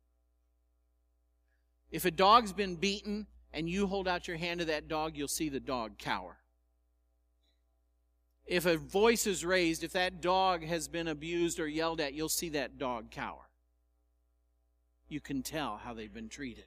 If 1.92 2.06
a 2.06 2.12
dog's 2.12 2.54
been 2.54 2.76
beaten 2.76 3.28
and 3.54 3.70
you 3.70 3.88
hold 3.88 4.08
out 4.08 4.28
your 4.28 4.38
hand 4.38 4.60
to 4.60 4.66
that 4.66 4.88
dog, 4.88 5.16
you'll 5.16 5.28
see 5.28 5.50
the 5.50 5.60
dog 5.60 5.98
cower. 5.98 6.38
If 8.46 8.66
a 8.66 8.78
voice 8.78 9.28
is 9.28 9.46
raised, 9.46 9.84
if 9.84 9.92
that 9.92 10.22
dog 10.22 10.64
has 10.64 10.88
been 10.88 11.08
abused 11.08 11.60
or 11.60 11.68
yelled 11.68 12.02
at, 12.02 12.16
you'll 12.16 12.30
see 12.30 12.50
that 12.50 12.80
dog 12.80 13.12
cower. 13.12 13.50
You 15.08 15.20
can 15.20 15.44
tell 15.44 15.78
how 15.78 15.94
they've 15.94 16.14
been 16.14 16.30
treated. 16.30 16.66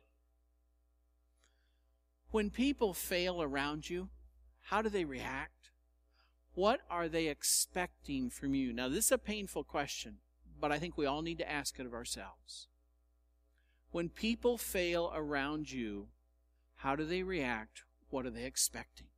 When 2.33 2.49
people 2.49 2.95
fail 2.95 3.43
around 3.43 3.91
you, 3.91 4.09
how 4.63 4.81
do 4.81 4.89
they 4.89 5.05
react? 5.05 5.71
What 6.55 6.81
are 6.91 7.07
they 7.07 7.29
expecting 7.29 8.31
from 8.31 8.55
you? 8.55 8.73
Now, 8.73 8.89
this 8.89 9.07
is 9.07 9.13
a 9.13 9.19
painful 9.19 9.65
question, 9.65 10.17
but 10.59 10.73
I 10.73 10.79
think 10.79 10.97
we 10.97 11.05
all 11.05 11.21
need 11.21 11.37
to 11.39 11.51
ask 11.51 11.79
it 11.79 11.85
of 11.85 11.93
ourselves. 11.93 12.69
When 13.91 14.09
people 14.09 14.57
fail 14.57 15.13
around 15.15 15.71
you, 15.71 16.09
how 16.77 16.97
do 16.97 17.05
they 17.05 17.23
react? 17.23 17.83
What 18.09 18.25
are 18.25 18.31
they 18.31 18.45
expecting? 18.45 19.09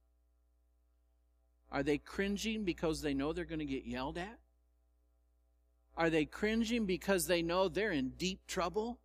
Are 1.71 1.85
they 1.85 1.99
cringing 1.99 2.65
because 2.65 3.01
they 3.01 3.15
know 3.15 3.33
they're 3.33 3.45
going 3.45 3.61
to 3.61 3.65
get 3.65 3.87
yelled 3.87 4.19
at? 4.19 4.41
Are 5.97 6.11
they 6.11 6.25
cringing 6.25 6.85
because 6.85 7.27
they 7.27 7.43
know 7.43 7.69
they're 7.69 7.93
in 7.93 8.11
deep 8.11 8.41
trouble? 8.49 8.99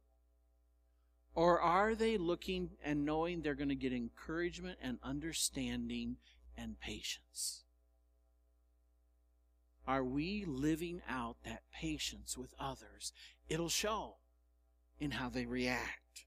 Or 1.39 1.61
are 1.61 1.95
they 1.95 2.17
looking 2.17 2.71
and 2.83 3.05
knowing 3.05 3.41
they're 3.41 3.55
going 3.55 3.69
to 3.69 3.75
get 3.75 3.93
encouragement 3.93 4.77
and 4.81 4.99
understanding 5.01 6.17
and 6.57 6.77
patience? 6.81 7.63
Are 9.87 10.03
we 10.03 10.43
living 10.45 11.01
out 11.07 11.37
that 11.45 11.61
patience 11.73 12.37
with 12.37 12.53
others? 12.59 13.13
It'll 13.47 13.69
show 13.69 14.15
in 14.99 15.11
how 15.11 15.29
they 15.29 15.45
react. 15.45 16.25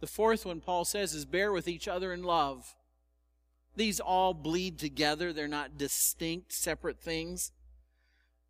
The 0.00 0.06
fourth 0.06 0.46
one, 0.46 0.62
Paul 0.62 0.86
says, 0.86 1.12
is 1.12 1.26
bear 1.26 1.52
with 1.52 1.68
each 1.68 1.86
other 1.86 2.10
in 2.10 2.22
love. 2.22 2.74
These 3.76 4.00
all 4.00 4.32
bleed 4.32 4.78
together. 4.78 5.34
They're 5.34 5.46
not 5.46 5.76
distinct, 5.76 6.54
separate 6.54 6.98
things. 6.98 7.52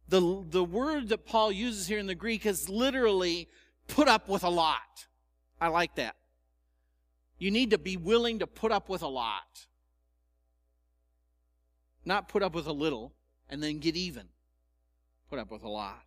The, 0.08 0.44
the 0.48 0.62
word 0.62 1.08
that 1.08 1.26
Paul 1.26 1.50
uses 1.50 1.88
here 1.88 1.98
in 1.98 2.06
the 2.06 2.14
Greek 2.14 2.46
is 2.46 2.68
literally 2.68 3.48
put 3.88 4.08
up 4.08 4.28
with 4.28 4.44
a 4.44 4.48
lot. 4.48 5.06
I 5.60 5.68
like 5.68 5.94
that. 5.96 6.16
You 7.38 7.50
need 7.50 7.70
to 7.70 7.78
be 7.78 7.96
willing 7.96 8.38
to 8.40 8.46
put 8.46 8.72
up 8.72 8.88
with 8.88 9.02
a 9.02 9.08
lot. 9.08 9.66
Not 12.04 12.28
put 12.28 12.42
up 12.42 12.54
with 12.54 12.66
a 12.66 12.72
little 12.72 13.12
and 13.48 13.62
then 13.62 13.78
get 13.78 13.96
even. 13.96 14.28
Put 15.30 15.38
up 15.38 15.50
with 15.50 15.62
a 15.62 15.68
lot. 15.68 16.04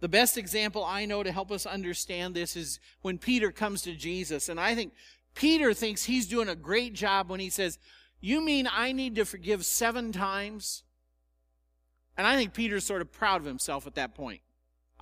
The 0.00 0.08
best 0.08 0.36
example 0.36 0.84
I 0.84 1.04
know 1.04 1.22
to 1.22 1.30
help 1.30 1.52
us 1.52 1.64
understand 1.64 2.34
this 2.34 2.56
is 2.56 2.80
when 3.02 3.18
Peter 3.18 3.52
comes 3.52 3.82
to 3.82 3.94
Jesus. 3.94 4.48
And 4.48 4.58
I 4.58 4.74
think 4.74 4.92
Peter 5.34 5.72
thinks 5.72 6.04
he's 6.04 6.26
doing 6.26 6.48
a 6.48 6.56
great 6.56 6.92
job 6.92 7.30
when 7.30 7.40
he 7.40 7.50
says, 7.50 7.78
You 8.20 8.40
mean 8.40 8.68
I 8.70 8.92
need 8.92 9.14
to 9.14 9.24
forgive 9.24 9.64
seven 9.64 10.10
times? 10.10 10.82
And 12.16 12.26
I 12.26 12.36
think 12.36 12.52
Peter's 12.52 12.84
sort 12.84 13.00
of 13.00 13.12
proud 13.12 13.40
of 13.40 13.46
himself 13.46 13.86
at 13.86 13.94
that 13.94 14.14
point. 14.14 14.42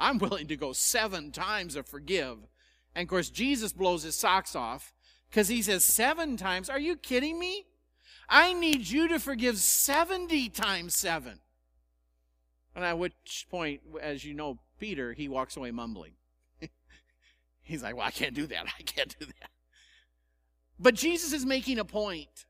I'm 0.01 0.19
willing 0.19 0.49
to 0.49 0.57
go 0.57 0.73
seven 0.73 1.31
times 1.31 1.75
to 1.75 1.83
forgive. 1.83 2.39
And 2.95 3.05
of 3.05 3.09
course, 3.09 3.29
Jesus 3.29 3.73
blows 3.73 4.03
his 4.03 4.17
socks 4.17 4.57
off 4.57 4.95
because 5.29 5.49
he 5.49 5.63
says, 5.63 5.85
Seven 5.85 6.37
times? 6.37 6.69
Are 6.71 6.81
you 6.81 6.97
kidding 6.97 7.39
me? 7.39 7.67
I 8.29 8.53
need 8.53 8.89
you 8.89 9.09
to 9.09 9.19
forgive 9.19 9.59
70 9.59 10.49
times 10.49 10.97
seven. 10.97 11.41
And 12.75 12.85
at 12.85 12.99
which 12.99 13.47
point, 13.51 13.83
as 14.01 14.25
you 14.25 14.35
know, 14.35 14.59
Peter, 14.79 15.13
he 15.13 15.29
walks 15.29 15.57
away 15.57 15.71
mumbling. 15.71 16.13
He's 17.63 17.83
like, 17.83 17.95
Well, 17.95 18.07
I 18.07 18.11
can't 18.11 18.35
do 18.35 18.47
that. 18.47 18.67
I 18.79 18.83
can't 18.83 19.15
do 19.19 19.27
that. 19.27 19.51
But 20.79 20.95
Jesus 20.95 21.35
is 21.35 21.45
making 21.45 21.79
a 21.79 21.85
point. 21.85 22.47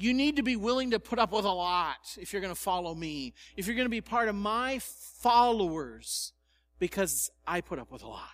You 0.00 0.14
need 0.14 0.36
to 0.36 0.42
be 0.42 0.56
willing 0.56 0.92
to 0.92 0.98
put 0.98 1.18
up 1.18 1.30
with 1.30 1.44
a 1.44 1.52
lot 1.52 2.16
if 2.18 2.32
you're 2.32 2.40
going 2.40 2.54
to 2.54 2.58
follow 2.58 2.94
me, 2.94 3.34
if 3.54 3.66
you're 3.66 3.76
going 3.76 3.84
to 3.84 3.90
be 3.90 4.00
part 4.00 4.30
of 4.30 4.34
my 4.34 4.78
followers, 4.80 6.32
because 6.78 7.30
I 7.46 7.60
put 7.60 7.78
up 7.78 7.92
with 7.92 8.02
a 8.02 8.08
lot. 8.08 8.30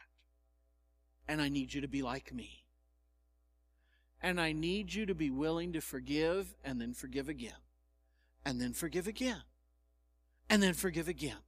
And 1.27 1.43
I 1.43 1.49
need 1.49 1.75
you 1.75 1.81
to 1.81 1.89
be 1.89 2.03
like 2.03 2.33
me. 2.33 2.63
And 4.23 4.41
I 4.41 4.53
need 4.53 4.95
you 4.95 5.07
to 5.07 5.15
be 5.15 5.29
willing 5.29 5.73
to 5.73 5.81
forgive 5.81 6.55
and 6.65 6.81
then 6.81 6.95
forgive 6.95 7.29
again. 7.29 7.59
And 8.45 8.61
then 8.61 8.73
forgive 8.73 9.09
again. 9.09 9.43
And 10.49 10.63
then 10.63 10.73
forgive 10.73 11.09
again. 11.09 11.43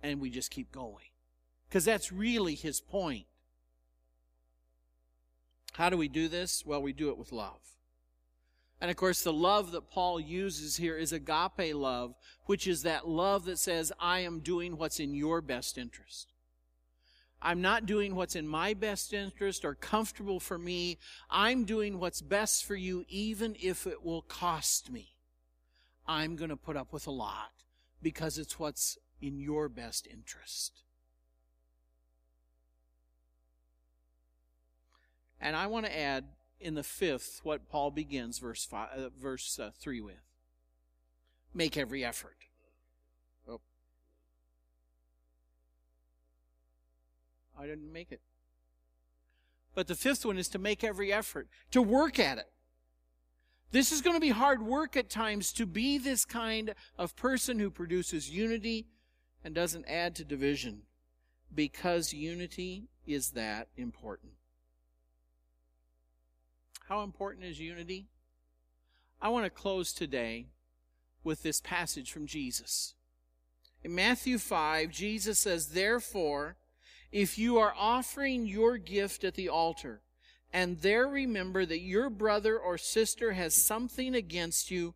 And 0.00 0.20
we 0.20 0.30
just 0.30 0.52
keep 0.52 0.70
going. 0.70 1.06
Because 1.68 1.84
that's 1.84 2.12
really 2.12 2.54
his 2.54 2.80
point. 2.80 3.26
How 5.72 5.90
do 5.90 5.96
we 5.96 6.06
do 6.06 6.28
this? 6.28 6.64
Well, 6.64 6.80
we 6.80 6.92
do 6.92 7.08
it 7.08 7.18
with 7.18 7.32
love. 7.32 7.79
And 8.80 8.90
of 8.90 8.96
course, 8.96 9.22
the 9.22 9.32
love 9.32 9.72
that 9.72 9.90
Paul 9.90 10.18
uses 10.18 10.76
here 10.76 10.96
is 10.96 11.12
agape 11.12 11.74
love, 11.74 12.14
which 12.46 12.66
is 12.66 12.82
that 12.82 13.06
love 13.06 13.44
that 13.44 13.58
says, 13.58 13.92
I 14.00 14.20
am 14.20 14.40
doing 14.40 14.78
what's 14.78 15.00
in 15.00 15.14
your 15.14 15.42
best 15.42 15.76
interest. 15.76 16.32
I'm 17.42 17.60
not 17.60 17.86
doing 17.86 18.14
what's 18.14 18.36
in 18.36 18.46
my 18.46 18.74
best 18.74 19.12
interest 19.12 19.64
or 19.64 19.74
comfortable 19.74 20.40
for 20.40 20.58
me. 20.58 20.98
I'm 21.30 21.64
doing 21.64 21.98
what's 21.98 22.20
best 22.20 22.64
for 22.64 22.74
you, 22.74 23.04
even 23.08 23.56
if 23.60 23.86
it 23.86 24.04
will 24.04 24.22
cost 24.22 24.90
me. 24.90 25.16
I'm 26.06 26.36
going 26.36 26.50
to 26.50 26.56
put 26.56 26.76
up 26.76 26.92
with 26.92 27.06
a 27.06 27.12
lot 27.12 27.52
because 28.02 28.36
it's 28.36 28.58
what's 28.58 28.98
in 29.20 29.38
your 29.38 29.68
best 29.68 30.06
interest. 30.06 30.82
And 35.40 35.56
I 35.56 35.66
want 35.66 35.86
to 35.86 35.98
add 35.98 36.24
in 36.60 36.74
the 36.74 36.82
fifth 36.82 37.40
what 37.42 37.68
Paul 37.68 37.90
begins 37.90 38.38
verse 38.38 38.64
five, 38.64 38.88
uh, 38.96 39.08
verse 39.18 39.58
uh, 39.58 39.70
three 39.78 40.00
with. 40.00 40.14
Make 41.54 41.76
every 41.76 42.04
effort. 42.04 42.36
Oh, 43.48 43.60
I 47.58 47.66
didn't 47.66 47.92
make 47.92 48.12
it. 48.12 48.20
But 49.74 49.86
the 49.86 49.94
fifth 49.94 50.26
one 50.26 50.38
is 50.38 50.48
to 50.48 50.58
make 50.58 50.84
every 50.84 51.12
effort 51.12 51.48
to 51.70 51.80
work 51.80 52.18
at 52.18 52.38
it. 52.38 52.50
This 53.72 53.92
is 53.92 54.02
going 54.02 54.16
to 54.16 54.20
be 54.20 54.30
hard 54.30 54.62
work 54.62 54.96
at 54.96 55.08
times 55.08 55.52
to 55.54 55.64
be 55.64 55.96
this 55.96 56.24
kind 56.24 56.74
of 56.98 57.14
person 57.14 57.60
who 57.60 57.70
produces 57.70 58.28
unity 58.28 58.86
and 59.44 59.54
doesn't 59.54 59.84
add 59.88 60.16
to 60.16 60.24
division 60.24 60.82
because 61.54 62.12
unity 62.12 62.88
is 63.06 63.30
that 63.30 63.68
important. 63.76 64.32
How 66.90 67.04
important 67.04 67.46
is 67.46 67.60
unity? 67.60 68.08
I 69.22 69.28
want 69.28 69.44
to 69.44 69.50
close 69.50 69.92
today 69.92 70.46
with 71.22 71.44
this 71.44 71.60
passage 71.60 72.10
from 72.10 72.26
Jesus. 72.26 72.94
In 73.84 73.94
Matthew 73.94 74.38
5, 74.38 74.90
Jesus 74.90 75.38
says, 75.38 75.68
Therefore, 75.68 76.56
if 77.12 77.38
you 77.38 77.58
are 77.58 77.72
offering 77.78 78.44
your 78.44 78.76
gift 78.76 79.22
at 79.22 79.36
the 79.36 79.48
altar, 79.48 80.00
and 80.52 80.80
there 80.80 81.06
remember 81.06 81.64
that 81.64 81.78
your 81.78 82.10
brother 82.10 82.58
or 82.58 82.76
sister 82.76 83.34
has 83.34 83.54
something 83.54 84.16
against 84.16 84.72
you, 84.72 84.94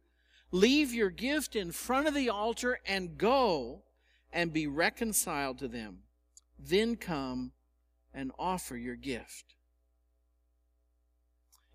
leave 0.50 0.92
your 0.92 1.11
gift 1.11 1.54
in 1.54 1.70
front 1.70 2.09
of 2.09 2.14
the 2.14 2.28
altar 2.28 2.80
and 2.85 3.16
go 3.16 3.83
and 4.33 4.52
be 4.52 4.66
reconciled 4.66 5.59
to 5.59 5.68
them. 5.68 5.98
Then 6.59 6.96
come 6.96 7.52
and 8.12 8.33
offer 8.37 8.76
your 8.76 8.96
gift. 8.96 9.53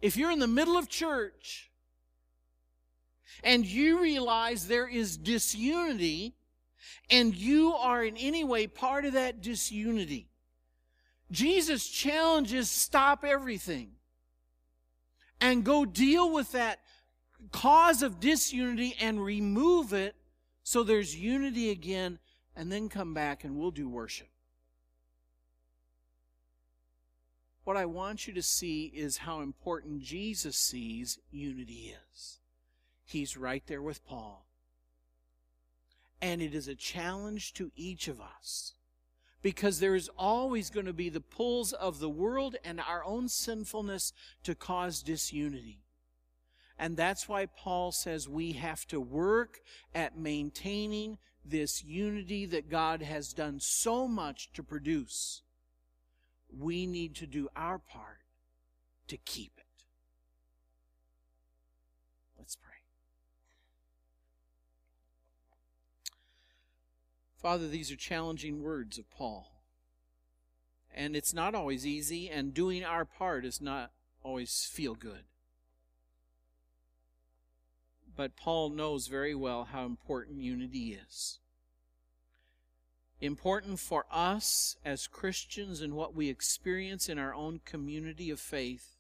If 0.02 0.16
you're 0.16 0.32
in 0.32 0.40
the 0.40 0.48
middle 0.48 0.78
of 0.78 0.90
church 0.90 1.72
and 3.44 3.66
you 3.66 4.02
realize 4.02 4.68
there 4.68 4.88
is 4.88 5.18
disunity 5.18 6.36
and 7.10 7.36
you 7.36 7.74
are 7.74 8.04
in 8.04 8.16
any 8.18 8.44
way 8.44 8.68
part 8.68 9.06
of 9.06 9.14
that 9.14 9.42
disunity, 9.42 10.30
Jesus 11.32 11.88
challenges 11.88 12.70
stop 12.70 13.24
everything 13.24 13.92
and 15.42 15.64
go 15.64 15.86
deal 15.86 16.32
with 16.32 16.52
that 16.54 16.80
cause 17.52 18.02
of 18.02 18.20
disunity 18.20 18.96
and 19.00 19.24
remove 19.24 19.94
it 19.94 20.16
so 20.64 20.84
there's 20.84 21.16
unity 21.16 21.72
again 21.72 22.20
and 22.56 22.72
then 22.72 22.90
come 22.90 23.14
back 23.14 23.44
and 23.44 23.56
we'll 23.56 23.72
do 23.72 23.88
worship. 23.88 24.28
What 27.70 27.78
I 27.78 27.86
want 27.86 28.26
you 28.26 28.34
to 28.34 28.42
see 28.42 28.86
is 28.96 29.20
how 29.20 29.42
important 29.42 30.02
Jesus 30.02 30.58
sees 30.58 31.20
unity 31.30 31.94
is. 32.12 32.40
He's 33.06 33.38
right 33.38 33.62
there 33.68 33.84
with 33.84 34.04
Paul. 34.08 34.48
And 36.20 36.42
it 36.42 36.56
is 36.56 36.68
a 36.68 36.74
challenge 36.74 37.54
to 37.54 37.72
each 37.76 38.08
of 38.08 38.20
us 38.20 38.74
because 39.44 39.80
there 39.80 39.94
is 39.94 40.10
always 40.18 40.72
going 40.72 40.88
to 40.88 40.94
be 40.94 41.10
the 41.10 41.22
pulls 41.22 41.72
of 41.72 42.00
the 42.00 42.10
world 42.10 42.56
and 42.66 42.80
our 42.82 43.06
own 43.06 43.30
sinfulness 43.30 44.14
to 44.46 44.56
cause 44.56 45.04
disunity. 45.04 45.84
And 46.80 46.98
that's 46.98 47.30
why 47.30 47.46
Paul 47.46 47.92
says 47.92 48.28
we 48.28 48.54
have 48.54 48.88
to 48.88 49.00
work 49.00 49.60
at 49.94 50.18
maintaining 50.18 51.20
this 51.46 51.84
unity 51.84 52.48
that 52.48 52.72
God 52.72 53.04
has 53.04 53.32
done 53.32 53.60
so 53.60 54.08
much 54.08 54.52
to 54.54 54.64
produce 54.64 55.44
we 56.58 56.86
need 56.86 57.16
to 57.16 57.28
do 57.28 57.50
our 57.56 57.78
part 57.78 58.22
to 59.08 59.18
keep 59.18 59.54
it. 59.58 59.84
Let's 62.38 62.56
pray. 62.56 62.74
Father, 67.42 67.68
these 67.68 67.92
are 67.92 67.96
challenging 67.96 68.62
words 68.62 68.98
of 68.98 69.10
Paul. 69.10 69.52
And 70.94 71.16
it's 71.16 71.34
not 71.34 71.56
always 71.56 71.86
easy, 71.86 72.30
and 72.30 72.54
doing 72.54 72.84
our 72.84 73.06
part 73.06 73.46
is 73.46 73.62
not 73.62 73.92
always 74.24 74.68
feel 74.70 74.96
good. 74.96 75.24
But 78.16 78.36
Paul 78.36 78.72
knows 78.72 79.08
very 79.08 79.34
well 79.34 79.66
how 79.72 79.86
important 79.86 80.42
unity 80.42 80.98
is 81.08 81.40
important 83.22 83.80
for 83.80 84.06
us 84.12 84.78
as 84.86 85.08
Christians 85.08 85.82
and 85.82 85.94
what 85.94 86.16
we 86.16 86.30
experience 86.30 87.10
in 87.10 87.20
our 87.20 87.34
own 87.34 87.60
community 87.66 88.30
of 88.30 88.40
faith, 88.40 88.96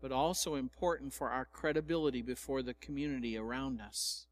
but 0.00 0.12
also 0.12 0.54
important 0.54 1.12
for 1.12 1.30
our 1.30 1.44
credibility 1.44 2.22
before 2.22 2.62
the 2.62 2.74
community 2.74 3.36
around 3.36 3.80
us. 3.80 4.26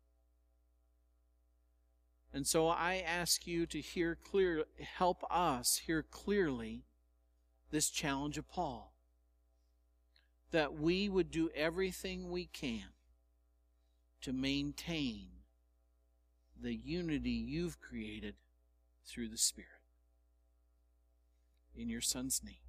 And 2.33 2.47
so 2.47 2.67
I 2.67 2.97
ask 2.97 3.47
you 3.47 3.65
to 3.67 3.81
hear 3.81 4.17
clear, 4.17 4.65
help 4.97 5.23
us 5.31 5.83
hear 5.87 6.03
clearly 6.03 6.83
this 7.71 7.91
challenge 7.91 8.39
of 8.39 8.49
Paul. 8.49 8.93
That 10.51 10.75
we 10.75 11.09
would 11.09 11.31
do 11.31 11.51
everything 11.55 12.31
we 12.31 12.47
can 12.47 12.89
to 14.23 14.33
maintain 14.33 15.27
the 16.61 16.75
unity 16.75 17.31
you've 17.31 17.81
created 17.81 18.35
through 19.07 19.29
the 19.29 19.39
Spirit. 19.39 19.71
In 21.77 21.89
your 21.89 22.01
Son's 22.01 22.43
name. 22.45 22.64